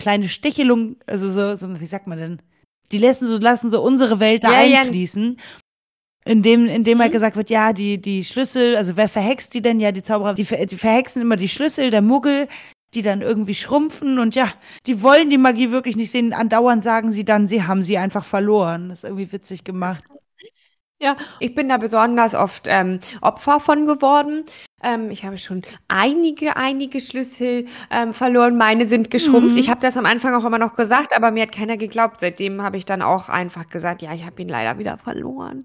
[0.00, 2.42] kleine Stichelung, also so, so, wie sagt man denn?
[2.92, 4.80] Die lassen so, lassen so unsere Welt da Ja, ja.
[4.82, 5.38] einfließen.
[6.26, 7.12] Indem, indem halt Mhm.
[7.12, 9.80] gesagt wird, ja, die, die Schlüssel, also wer verhext die denn?
[9.80, 12.48] Ja, die Zauberer, die, die verhexen immer die Schlüssel, der Muggel,
[12.94, 14.52] die dann irgendwie schrumpfen und ja,
[14.86, 16.32] die wollen die Magie wirklich nicht sehen.
[16.32, 18.88] Andauernd sagen sie dann, sie haben sie einfach verloren.
[18.90, 20.04] Das ist irgendwie witzig gemacht.
[21.02, 24.44] Ja, ich bin da besonders oft ähm, Opfer von geworden.
[24.82, 28.56] Ähm, ich habe schon einige, einige Schlüssel ähm, verloren.
[28.56, 29.52] Meine sind geschrumpft.
[29.52, 29.58] Mhm.
[29.58, 32.20] Ich habe das am Anfang auch immer noch gesagt, aber mir hat keiner geglaubt.
[32.20, 35.64] Seitdem habe ich dann auch einfach gesagt, ja, ich habe ihn leider wieder verloren.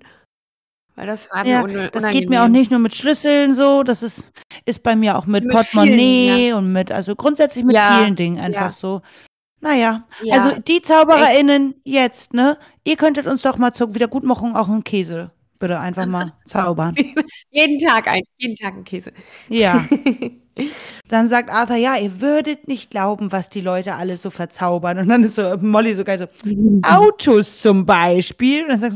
[0.95, 4.01] Weil das war Ja, mir Das geht mir auch nicht nur mit Schlüsseln so, das
[4.01, 4.31] ist,
[4.65, 8.15] ist bei mir auch mit, Mit Portemonnaie vielen, und mit, also grundsätzlich mit Ja, vielen
[8.15, 8.71] Dingen einfach ja.
[8.71, 9.01] so.
[9.59, 12.57] Naja, Ja, also die ZaubererInnen jetzt, ne?
[12.83, 16.95] Ihr könntet uns doch mal zur Wiedergutmachung auch einen Käse bitte einfach mal zaubern.
[17.49, 19.11] jeden Tag ein, jeden Tag ein Käse.
[19.49, 19.85] Ja.
[21.09, 24.97] Dann sagt Arthur, ja, ihr würdet nicht glauben, was die Leute alles so verzaubern.
[24.99, 26.49] Und dann ist so Molly so geil so,
[26.81, 28.63] Autos zum Beispiel.
[28.63, 28.95] Und dann sagt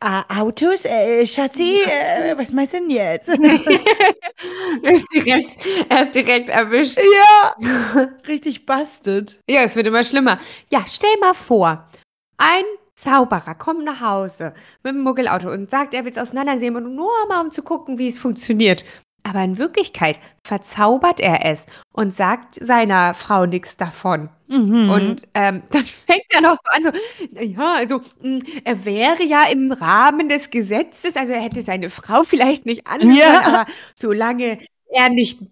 [0.00, 3.28] ah, Autos, äh, Schatzi, äh, was meinst du denn jetzt?
[3.28, 5.56] er, ist direkt,
[5.88, 6.98] er ist direkt erwischt.
[6.98, 9.40] ja, richtig bastet.
[9.48, 10.38] Ja, es wird immer schlimmer.
[10.70, 11.88] Ja, stell mal vor,
[12.36, 12.64] ein
[12.94, 17.10] Zauberer kommt nach Hause mit dem Muggelauto und sagt, er will es auseinandernehmen und nur
[17.28, 18.84] mal um zu gucken, wie es funktioniert.
[19.24, 24.30] Aber in Wirklichkeit verzaubert er es und sagt seiner Frau nichts davon.
[24.48, 24.90] Mhm.
[24.90, 29.44] Und ähm, dann fängt er noch so an, so, ja, also mh, er wäre ja
[29.50, 33.42] im Rahmen des Gesetzes, also er hätte seine Frau vielleicht nicht anhören, Ja.
[33.44, 34.58] aber solange
[34.94, 35.50] er nicht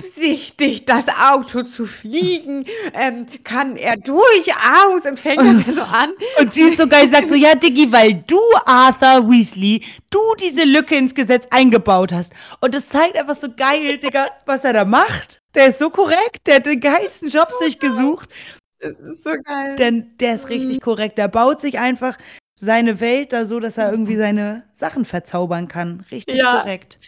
[0.00, 6.10] beabsichtigt, das Auto zu fliegen, ähm, kann er durchaus und fängt dann so an.
[6.38, 10.64] Und sie ist so geil, sagt so, ja, Diggi, weil du, Arthur Weasley, du diese
[10.64, 12.32] Lücke ins Gesetz eingebaut hast.
[12.60, 15.40] Und das zeigt einfach so geil, Digga, was er da macht.
[15.54, 18.30] Der ist so korrekt, der hat den geilsten Job sich gesucht.
[18.80, 19.76] Das ist so geil.
[19.76, 21.18] Denn der ist richtig korrekt.
[21.18, 22.16] Der baut sich einfach
[22.56, 26.04] seine Welt da so, dass er irgendwie seine Sachen verzaubern kann.
[26.10, 26.60] Richtig Ja.
[26.60, 26.98] korrekt.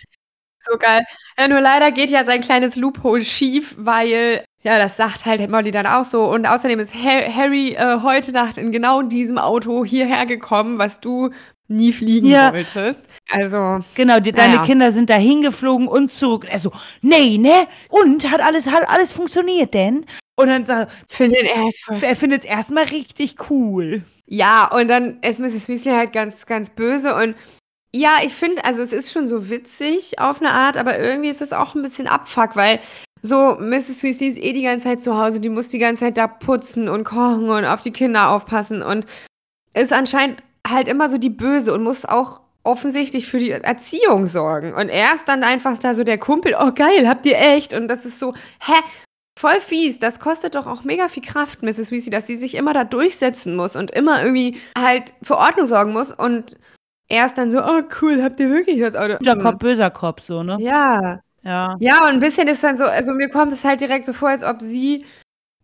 [0.70, 1.02] So geil.
[1.38, 5.70] Ja, nur leider geht ja sein kleines Loophole schief, weil, ja, das sagt halt Molly
[5.70, 6.24] dann auch so.
[6.24, 11.00] Und außerdem ist Ha- Harry äh, heute Nacht in genau diesem Auto hierher gekommen, was
[11.00, 11.30] du
[11.68, 12.52] nie fliegen Ja.
[12.52, 13.04] wolltest.
[13.30, 14.66] Also, Genau, die, deine Naja.
[14.66, 16.46] Kinder sind da hingeflogen und zurück.
[16.48, 17.66] Er so, nee, ne?
[17.88, 20.04] Und hat alles, hat alles funktioniert denn?
[20.36, 21.32] Und dann sagt er voll.
[22.00, 24.02] er, er findet es erstmal richtig cool.
[24.26, 25.68] Ja, und dann ist Mrs.
[25.68, 27.34] Weasley halt ganz, ganz böse und
[27.94, 31.42] ja, ich finde, also es ist schon so witzig auf eine Art, aber irgendwie ist
[31.42, 32.80] es auch ein bisschen Abfuck, weil
[33.22, 34.02] so Mrs.
[34.02, 36.88] Weasley ist eh die ganze Zeit zu Hause, die muss die ganze Zeit da putzen
[36.88, 39.06] und kochen und auf die Kinder aufpassen und
[39.74, 44.72] ist anscheinend halt immer so die Böse und muss auch offensichtlich für die Erziehung sorgen.
[44.74, 47.74] Und er ist dann einfach da so der Kumpel, oh geil, habt ihr echt?
[47.74, 48.74] Und das ist so, hä?
[49.38, 49.98] Voll fies.
[49.98, 51.90] Das kostet doch auch mega viel Kraft, Mrs.
[51.90, 55.92] Weasley, dass sie sich immer da durchsetzen muss und immer irgendwie halt für Ordnung sorgen
[55.92, 56.12] muss.
[56.12, 56.58] Und
[57.12, 59.18] er ist dann so, oh cool, habt ihr wirklich das Auto?
[59.18, 60.56] Guter Kopf, böser Kopf, so, ne?
[60.60, 61.20] Ja.
[61.42, 61.76] Ja.
[61.78, 64.30] Ja, und ein bisschen ist dann so, also mir kommt es halt direkt so vor,
[64.30, 65.04] als ob sie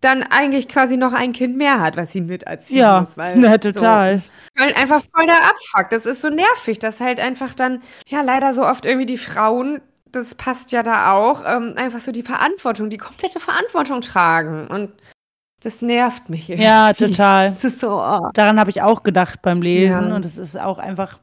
[0.03, 3.17] dann eigentlich quasi noch ein Kind mehr hat, was sie miterziehen Ja, muss.
[3.17, 4.19] Weil ja, total.
[4.57, 5.89] So, halt einfach voll der Abfuck.
[5.91, 9.81] Das ist so nervig, dass halt einfach dann, ja, leider so oft irgendwie die Frauen,
[10.13, 14.67] das passt ja da auch, ähm, einfach so die Verantwortung, die komplette Verantwortung tragen.
[14.67, 14.93] Und
[15.61, 16.65] das nervt mich irgendwie.
[16.65, 17.49] Ja, total.
[17.51, 18.29] Das ist so, oh.
[18.35, 20.15] Daran habe ich auch gedacht beim Lesen Ja.
[20.17, 21.19] und es ist auch einfach,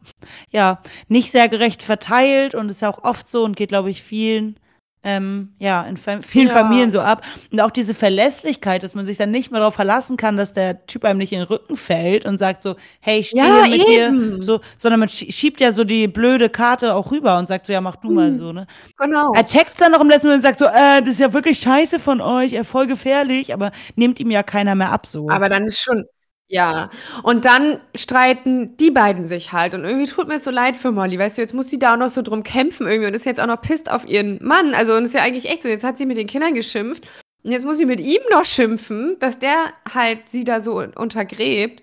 [0.50, 4.58] ja, nicht sehr gerecht verteilt und ist auch oft so und geht, glaube ich, vielen,
[5.06, 6.54] ähm, ja, in Fam vielen Ja.
[6.54, 7.22] Familien so ab.
[7.52, 10.86] Und auch diese Verlässlichkeit, dass man sich dann nicht mehr darauf verlassen kann, dass der
[10.88, 13.88] Typ einem nicht in den Rücken fällt und sagt so, hey, ich stehe Ja, mit
[13.88, 14.32] eben.
[14.32, 17.68] dir, so, sondern man schie- schiebt ja so die blöde Karte auch rüber und sagt
[17.68, 18.38] so, ja, mach du mal Mhm.
[18.40, 18.68] so, ne?
[18.98, 19.32] Genau.
[19.36, 21.60] Er checkt dann noch im letzten Moment und sagt so, äh, das ist ja wirklich
[21.60, 25.30] scheiße von euch, äh, voll gefährlich, aber nimmt ihm ja keiner mehr ab so.
[25.30, 26.04] Aber dann ist schon,
[26.48, 26.92] Ja,
[27.24, 29.74] und dann streiten die beiden sich halt.
[29.74, 31.94] Und irgendwie tut mir es so leid für Molly, weißt du, jetzt muss sie da
[31.94, 34.76] auch noch so drum kämpfen irgendwie und ist jetzt auch noch pisst auf ihren Mann.
[34.76, 37.08] Also, und ist ja eigentlich echt so, jetzt hat sie mit den Kindern geschimpft
[37.44, 39.56] und jetzt muss sie mit ihm noch schimpfen, dass der
[39.92, 41.82] halt sie da so untergräbt.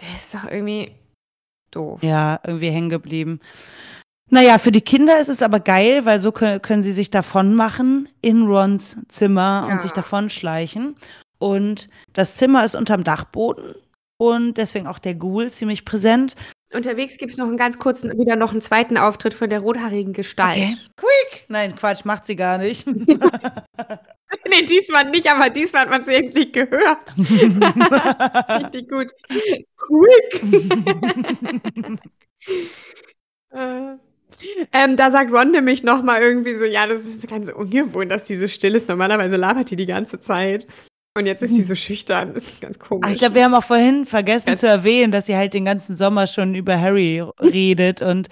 [0.00, 0.92] Der ist doch irgendwie
[1.70, 2.02] doof.
[2.02, 3.40] Ja, irgendwie hängen geblieben.
[4.30, 7.54] Naja, für die Kinder ist es aber geil, weil so können, können sie sich davon
[7.54, 9.74] machen in Rons Zimmer Ja.
[9.74, 10.96] und sich davon schleichen.
[11.42, 13.74] Und das Zimmer ist unterm Dachboden
[14.16, 16.36] und deswegen auch der Ghoul ziemlich präsent.
[16.72, 20.12] Unterwegs gibt es noch einen ganz kurzen, wieder noch einen zweiten Auftritt von der rothaarigen
[20.12, 20.56] Gestalt.
[20.56, 20.76] Okay.
[20.96, 21.44] Quick!
[21.48, 22.86] Nein, Quatsch, macht sie gar nicht.
[22.86, 23.02] nee,
[24.68, 27.16] diesmal nicht, aber diesmal hat man sie endlich gehört.
[27.18, 29.10] Richtig gut.
[29.76, 30.42] Quick!
[33.54, 33.98] Äh,
[34.72, 38.24] ähm, da sagt Ron nämlich noch mal irgendwie so, ja, das ist ganz ungewohnt, dass
[38.24, 38.88] die so still ist.
[38.88, 40.66] Normalerweise labert die die ganze Zeit.
[41.14, 42.32] Und jetzt ist sie so schüchtern.
[42.34, 43.04] Das ist ganz komisch.
[43.06, 45.66] Ach, ich glaube, wir haben auch vorhin vergessen Ganz- zu erwähnen, dass sie halt den
[45.66, 48.28] ganzen Sommer schon über Harry redet und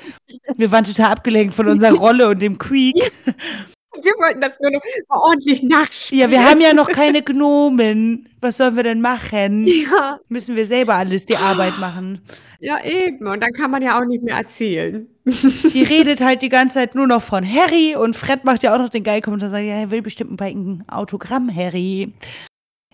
[0.56, 2.94] wir waren total abgelenkt von unserer Rolle und dem Creek.
[4.02, 6.22] wir wollten das nur noch ordentlich nachspielen.
[6.22, 8.28] Ja, wir haben ja noch keine Gnomen.
[8.40, 9.66] Was sollen wir denn machen?
[9.90, 12.22] Ja, Müssen wir selber alles die Arbeit machen.
[12.60, 13.26] ja, eben.
[13.26, 15.06] Und dann kann man ja auch nicht mehr erzählen.
[15.26, 18.78] Die redet halt die ganze Zeit nur noch von Harry und Fred macht ja auch
[18.78, 22.12] noch den geilen Kommentar und sagt, ja, er will bestimmt ein Autogramm, Harry.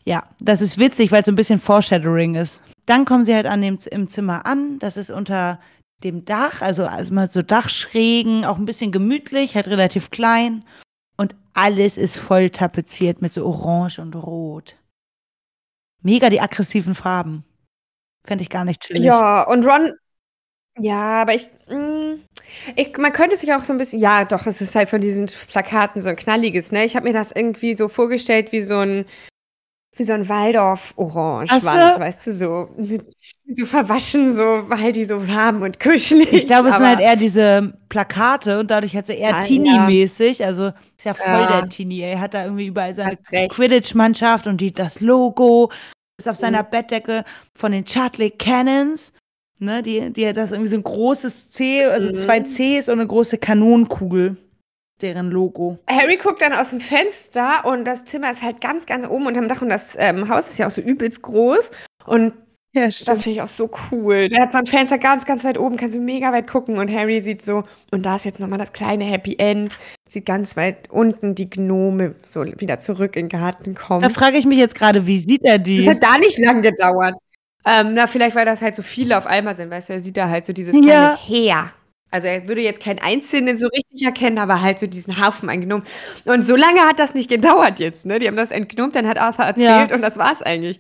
[0.07, 2.63] Ja, das ist witzig, weil es so ein bisschen Foreshadowing ist.
[2.87, 4.79] Dann kommen sie halt an dem, im Zimmer an.
[4.79, 5.59] Das ist unter
[6.05, 10.65] dem Dach, also, also mal so Dachschrägen, auch ein bisschen gemütlich, halt relativ klein.
[11.17, 14.77] Und alles ist voll tapeziert mit so Orange und Rot.
[16.03, 17.45] Mega die aggressiven Farben.
[18.25, 19.03] Fände ich gar nicht chillig.
[19.03, 19.93] Ja, und Ron.
[20.79, 22.17] Ja, aber ich, mh,
[22.77, 22.97] ich.
[22.99, 23.99] Man könnte sich auch so ein bisschen.
[23.99, 26.85] Ja, doch, es ist halt von diesen Plakaten so ein knalliges, ne?
[26.85, 29.07] Ich habe mir das irgendwie so vorgestellt wie so ein.
[29.97, 32.01] Wie so ein Waldorf-Orange-Wand, so.
[32.01, 33.07] weißt du, so, mit,
[33.47, 36.33] so verwaschen, so, weil die so warm und kuschelig.
[36.33, 39.47] Ich glaube, es sind halt eher diese Plakate und dadurch halt so eher Ah, ja.
[39.47, 40.45] Teenie-mäßig.
[40.45, 40.67] Also
[40.97, 41.61] ist ja voll Ja.
[41.61, 42.01] der Teenie.
[42.03, 43.17] Er hat da irgendwie überall seine.
[43.49, 45.71] Quidditch-Mannschaft und die, das Logo
[46.19, 46.41] ist auf Mhm.
[46.41, 47.25] seiner Bettdecke
[47.55, 49.13] von den Chartley Cannons.
[49.59, 52.17] Ne, die, die hat das irgendwie so ein großes C, also Mhm.
[52.17, 54.37] zwei Cs und eine große Kanonenkugel.
[55.03, 55.79] Deren Logo.
[55.91, 59.49] Harry guckt dann aus dem Fenster und das Zimmer ist halt ganz, ganz oben unterm
[59.49, 61.71] Dach und das ähm, Haus ist ja auch so übelst groß.
[62.07, 62.33] Und
[62.73, 64.29] Ja, Das finde ich auch so cool.
[64.29, 66.79] Der hat so ein Fenster ganz, ganz weit oben, kannst du mega weit gucken.
[66.79, 69.79] Und Harry sieht so, und da ist jetzt nochmal das kleine Happy End.
[70.09, 74.03] Sieht ganz weit unten die Gnome so wieder zurück in den Garten kommen.
[74.03, 75.79] Da frage ich mich jetzt gerade, wie sieht er die?
[75.79, 77.19] Das hat da nicht lang gedauert.
[77.67, 80.17] Ähm, na, vielleicht, weil das halt so viele auf einmal sind, weißt du, er sieht
[80.17, 81.19] da halt so dieses kleine Ja.
[81.21, 81.73] Heer.
[82.11, 85.85] Also er würde jetzt keinen Einzelnen so richtig erkennen, aber halt so diesen Haufen eingenommen.
[86.25, 88.19] Und so lange hat das nicht gedauert jetzt, ne?
[88.19, 90.79] Die haben das entgnommen, dann hat Arthur erzählt und das war's eigentlich.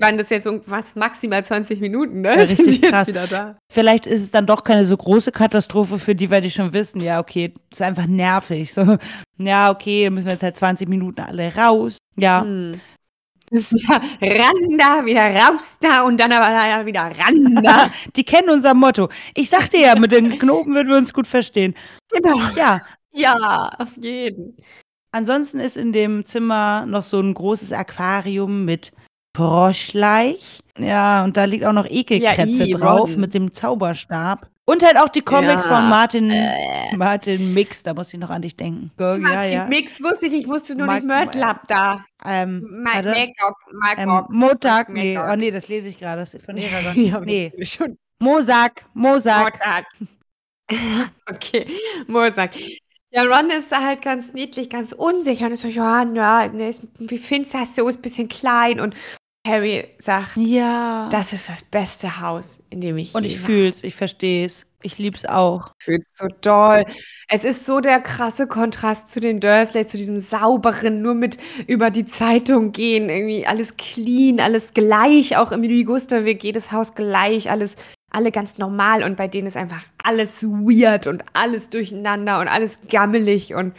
[0.00, 2.36] Waren das jetzt irgendwas maximal 20 Minuten, ne?
[2.36, 3.06] Ja, Sind die jetzt krass.
[3.06, 3.56] wieder da.
[3.72, 7.00] Vielleicht ist es dann doch keine so große Katastrophe für die, weil die schon wissen,
[7.00, 8.72] ja, okay, ist einfach nervig.
[8.74, 8.98] So,
[9.38, 11.98] ja, okay, müssen wir jetzt halt 20 Minuten alle raus.
[12.16, 12.80] Ja, Hm.
[13.50, 17.90] Ja, ran da, wieder raus da und dann aber wieder ran da.
[18.16, 19.08] die kennen unser Motto.
[19.34, 21.74] Ich sagte ja, mit den Knoten würden wir uns gut verstehen.
[22.12, 22.36] genau.
[22.54, 22.80] Ja,
[23.12, 24.56] Ja, auf jeden.
[25.12, 28.92] ansonsten ist in dem Zimmer noch so ein großes Aquarium mit
[29.36, 30.60] Froschleich.
[30.78, 34.48] Ja, und da liegt auch noch Ekelkrätze i, drauf mit dem Zauberstab.
[34.68, 36.94] Und halt auch die Comics Ja, von Martin, äh.
[36.94, 38.90] Martin Mix, da muss ich noch an dich denken.
[38.98, 39.64] Ja, Martin ja.
[39.64, 42.04] Mix wusste ich, ich wusste nur Mag- nicht Mörtlab da.
[42.22, 43.14] Ähm, Ma warte.
[43.72, 44.36] Magog, Ähm.
[44.36, 47.02] Montag, nee, oh nee, das lese ich gerade, das ist von Eragon.
[47.02, 49.58] Ja, nee, schon Mosak, Mosak.
[51.30, 51.66] Okay,
[52.06, 52.50] Montag.
[53.10, 56.68] Ja, Ron ist da halt ganz niedlich, ganz unsicher und ist so, ja, ja, ne,
[56.68, 58.94] ist, wie findest du das so, ist ein bisschen klein und
[59.48, 61.08] Harry sagt, Ja.
[61.10, 63.46] das ist das beste Haus, in dem ich Und ich war.
[63.46, 64.66] fühl's, ich versteh's.
[64.82, 65.72] Ich lieb's auch.
[65.82, 66.84] fühlst so doll.
[67.28, 71.36] Es ist so der krasse Kontrast zu den Dursleys, zu diesem sauberen, nur mit
[71.66, 77.50] über die Zeitung gehen, irgendwie alles clean, alles gleich, auch im Ligusterweg, jedes Haus gleich,
[77.50, 77.74] alles,
[78.12, 82.78] alle ganz normal und bei denen ist einfach alles weird und alles durcheinander und alles
[82.88, 83.74] gammelig und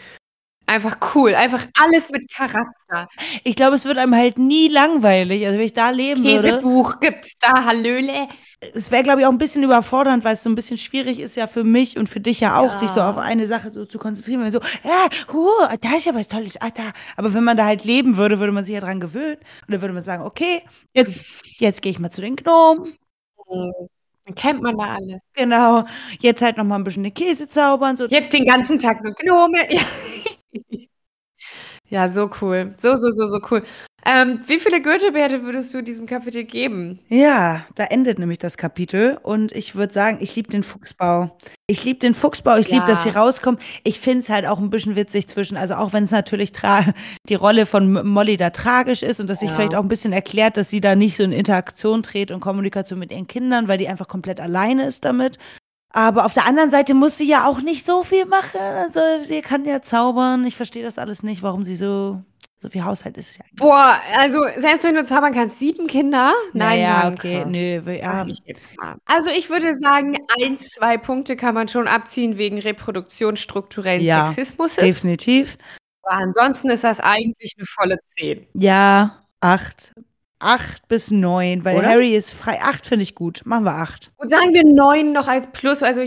[0.69, 3.07] einfach cool, einfach alles mit Charakter.
[3.43, 5.45] Ich glaube, es wird einem halt nie langweilig.
[5.45, 8.27] Also, wenn ich da leben würde, Käsebuch gibt's da, Hallöle.
[8.73, 11.35] es wäre, glaube ich, auch ein bisschen überfordernd, weil es so ein bisschen schwierig ist
[11.35, 13.09] ja für mich und für dich ja auch, sich so Ja.
[13.09, 14.41] auf eine Sache so zu konzentrieren.
[14.43, 15.47] Wenn so, ja, huh,
[15.81, 16.91] da ist ja was Tolles, ah, da.
[17.17, 19.37] Aber wenn man da halt leben würde, würde man sich ja dran gewöhnen.
[19.67, 20.61] Und dann würde man sagen, okay,
[20.93, 21.23] jetzt,
[21.57, 22.95] jetzt gehe ich mal zu den Gnomen.
[24.25, 25.21] Dann kennt man da alles.
[25.33, 25.85] Genau.
[26.19, 27.97] Jetzt halt noch mal ein bisschen den Käse zaubern.
[27.97, 28.05] So.
[28.07, 29.57] Jetzt den ganzen Tag nur Gnome.
[29.71, 29.81] Ja.
[31.89, 32.73] ja, so cool.
[32.77, 33.63] So, so, so, so cool.
[34.05, 36.99] Ähm, wie viele Goethe-Werte würdest du diesem Kapitel geben?
[37.09, 41.37] Ja, da endet nämlich das Kapitel und ich würde sagen, ich liebe den Fuchsbau.
[41.67, 43.11] Ich liebe den Fuchsbau, ich liebe, dass Ja.
[43.11, 43.59] sie rauskommen.
[43.83, 46.53] Ich finde es halt auch ein bisschen witzig zwischen, also auch wenn es natürlich
[47.27, 49.55] die Rolle von Molly da tragisch ist und dass sich Ja.
[49.55, 52.99] vielleicht auch ein bisschen erklärt, dass sie da nicht so in Interaktion tritt und Kommunikation
[52.99, 55.37] mit ihren Kindern, weil die einfach komplett alleine ist damit.
[55.91, 58.59] Aber auf der anderen Seite muss sie ja auch nicht so viel machen.
[58.59, 60.45] Also sie kann ja zaubern.
[60.45, 62.21] Ich verstehe das alles nicht, warum sie so,
[62.59, 63.37] so viel Haushalt ist.
[63.37, 66.33] Ja, Boah, also selbst wenn du zaubern kannst, sieben Kinder?
[66.53, 67.41] Nein, ja, danke.
[67.41, 68.27] okay, nö, ja.
[69.05, 74.27] Also ich würde sagen, ein, zwei Punkte kann man schon abziehen wegen Reproduktion strukturellen Ja,
[74.27, 74.75] Sexismus.
[74.75, 75.57] definitiv.
[76.03, 78.45] Aber ansonsten ist das eigentlich eine volle 10.
[78.53, 79.93] Ja, acht.
[80.39, 81.87] Acht bis neun, weil Oder?
[81.87, 82.59] Harry ist frei.
[82.61, 83.41] Acht finde ich gut.
[83.45, 84.11] Machen wir acht.
[84.17, 86.01] Und sagen wir neun noch als Plus, also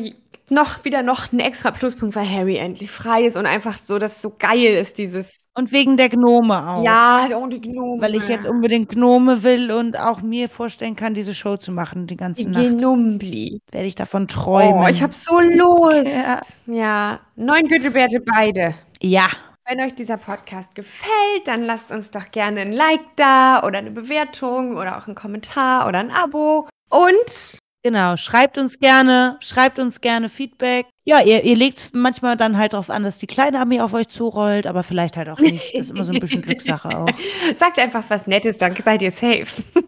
[0.50, 4.16] noch wieder noch ein extra Pluspunkt, weil Harry endlich frei ist und einfach so, dass
[4.16, 6.84] es so geil ist, dieses Und wegen der Gnome auch.
[6.84, 8.02] Ja, oh, die Gnome.
[8.02, 12.06] Weil ich jetzt unbedingt Gnome will und auch mir vorstellen kann, diese Show zu machen
[12.06, 12.62] die ganze die Nacht.
[12.62, 13.60] Genumbli.
[13.70, 14.82] Werde ich davon träumen.
[14.82, 16.06] Oh, ich hab so Lust.
[16.06, 16.40] Ja.
[16.66, 18.74] Ja, neun Gütebärte beide.
[19.00, 19.26] ja.
[19.64, 23.92] Wenn euch dieser Podcast gefällt, dann lasst uns doch gerne ein Like da oder eine
[23.92, 26.68] Bewertung oder auch einen Kommentar oder ein Abo.
[26.90, 30.86] Und Genau, schreibt uns gerne, schreibt uns gerne Feedback.
[31.04, 34.06] Ja, ihr, ihr legt manchmal dann halt darauf an, dass die kleine Armee auf euch
[34.06, 35.74] zurollt, aber vielleicht halt auch nicht.
[35.74, 37.08] Das ist immer so ein bisschen Glückssache auch.
[37.54, 39.46] sagt einfach was Nettes, dann seid ihr safe.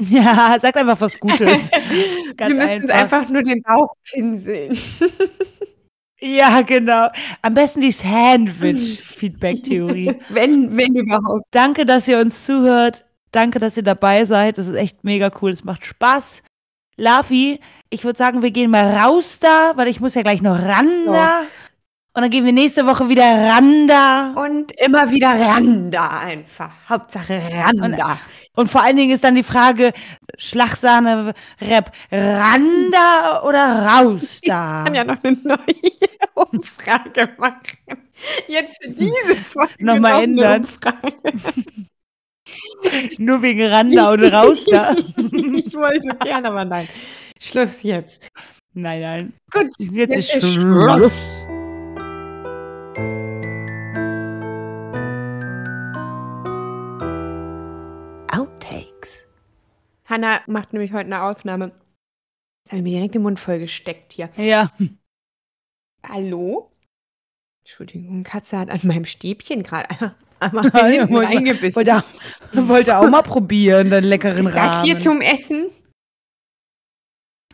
[0.00, 1.70] Ja, sagt einfach was Gutes.
[2.36, 4.70] Ganz Wir müssen einfach nur den Bauch pinseln.
[6.20, 7.08] Ja, genau.
[7.42, 10.16] Am besten die Sandwich-Feedback-Theorie.
[10.28, 11.46] wenn, wenn überhaupt.
[11.52, 13.04] Danke, dass ihr uns zuhört.
[13.30, 14.58] Danke, dass ihr dabei seid.
[14.58, 15.52] Das ist echt mega cool.
[15.52, 16.42] Es macht Spaß.
[16.96, 17.60] Lavi,
[17.90, 20.90] ich würde sagen, wir gehen mal raus da, weil ich muss ja gleich noch ran
[21.06, 21.42] da.
[22.14, 24.32] Und dann gehen wir nächste Woche wieder ran da.
[24.32, 26.72] Und immer wieder Randa einfach.
[26.88, 28.18] Hauptsache Randa.
[28.56, 29.92] Und vor allen Dingen ist dann die Frage,
[30.38, 34.80] Schlagsahne, Rap, Randa oder raus da?
[34.80, 35.58] Ich kann ja noch eine neue
[36.34, 37.78] Umfrage machen.
[38.46, 40.66] Jetzt für diese Folge Nochmal ändern.
[43.18, 44.92] Nur wegen Randa und raus da.
[45.16, 46.88] ich wollte gerne, aber nein.
[47.40, 48.28] Schluss jetzt.
[48.74, 49.32] Nein, nein.
[49.50, 50.88] Gut, Jetzt, ist ist Schluss.
[50.88, 51.57] Outtakes.
[60.08, 61.68] Hanna macht nämlich heute eine Aufnahme.
[62.64, 64.30] Da habe ich mir direkt den Mund voll gesteckt hier.
[64.36, 64.70] Ja.
[66.02, 66.70] Hallo?
[67.60, 69.88] Entschuldigung, Katze hat an meinem Stäbchen gerade
[70.40, 71.74] einmal Ja, wollte- reingebissen.
[71.76, 72.02] Wollte,
[72.68, 75.66] wollte auch mal probieren, den leckeren Ist das hier zum Essen?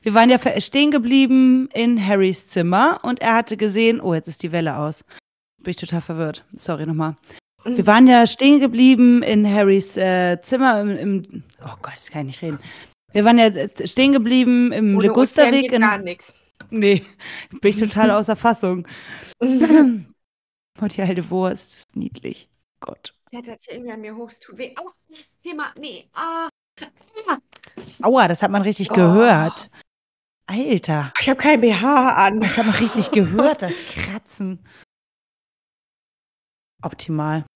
[0.03, 4.43] Wir waren ja stehen geblieben in Harrys Zimmer und er hatte gesehen, oh, jetzt ist
[4.43, 5.03] die Welle aus.
[5.63, 6.45] Bin ich total verwirrt.
[6.53, 7.17] Sorry nochmal.
[7.65, 12.23] Wir waren ja stehen geblieben in Harrys äh, Zimmer im, im, oh Gott, das kann
[12.29, 12.59] ich nicht reden.
[13.13, 13.51] Wir waren ja
[13.87, 16.35] stehen geblieben im Legusterweg in, gar nichts.
[16.71, 17.05] nee,
[17.61, 18.87] bin ich total außer Fassung.
[19.41, 22.49] Und die alte Wurst ist niedlich.
[22.81, 23.15] Gott.
[23.33, 24.75] Der hat das irgendwie an mir hoch, es tut weh.
[24.77, 24.93] Aua,
[25.43, 26.49] Hema, nee, ah.
[28.03, 28.95] Aua, das hat man richtig Oh.
[28.95, 29.71] gehört.
[30.47, 32.41] Alter, Ich habe kein BH an.
[32.41, 34.63] das hat man richtig gehört, das Kratzen.
[36.83, 37.47] Optimal.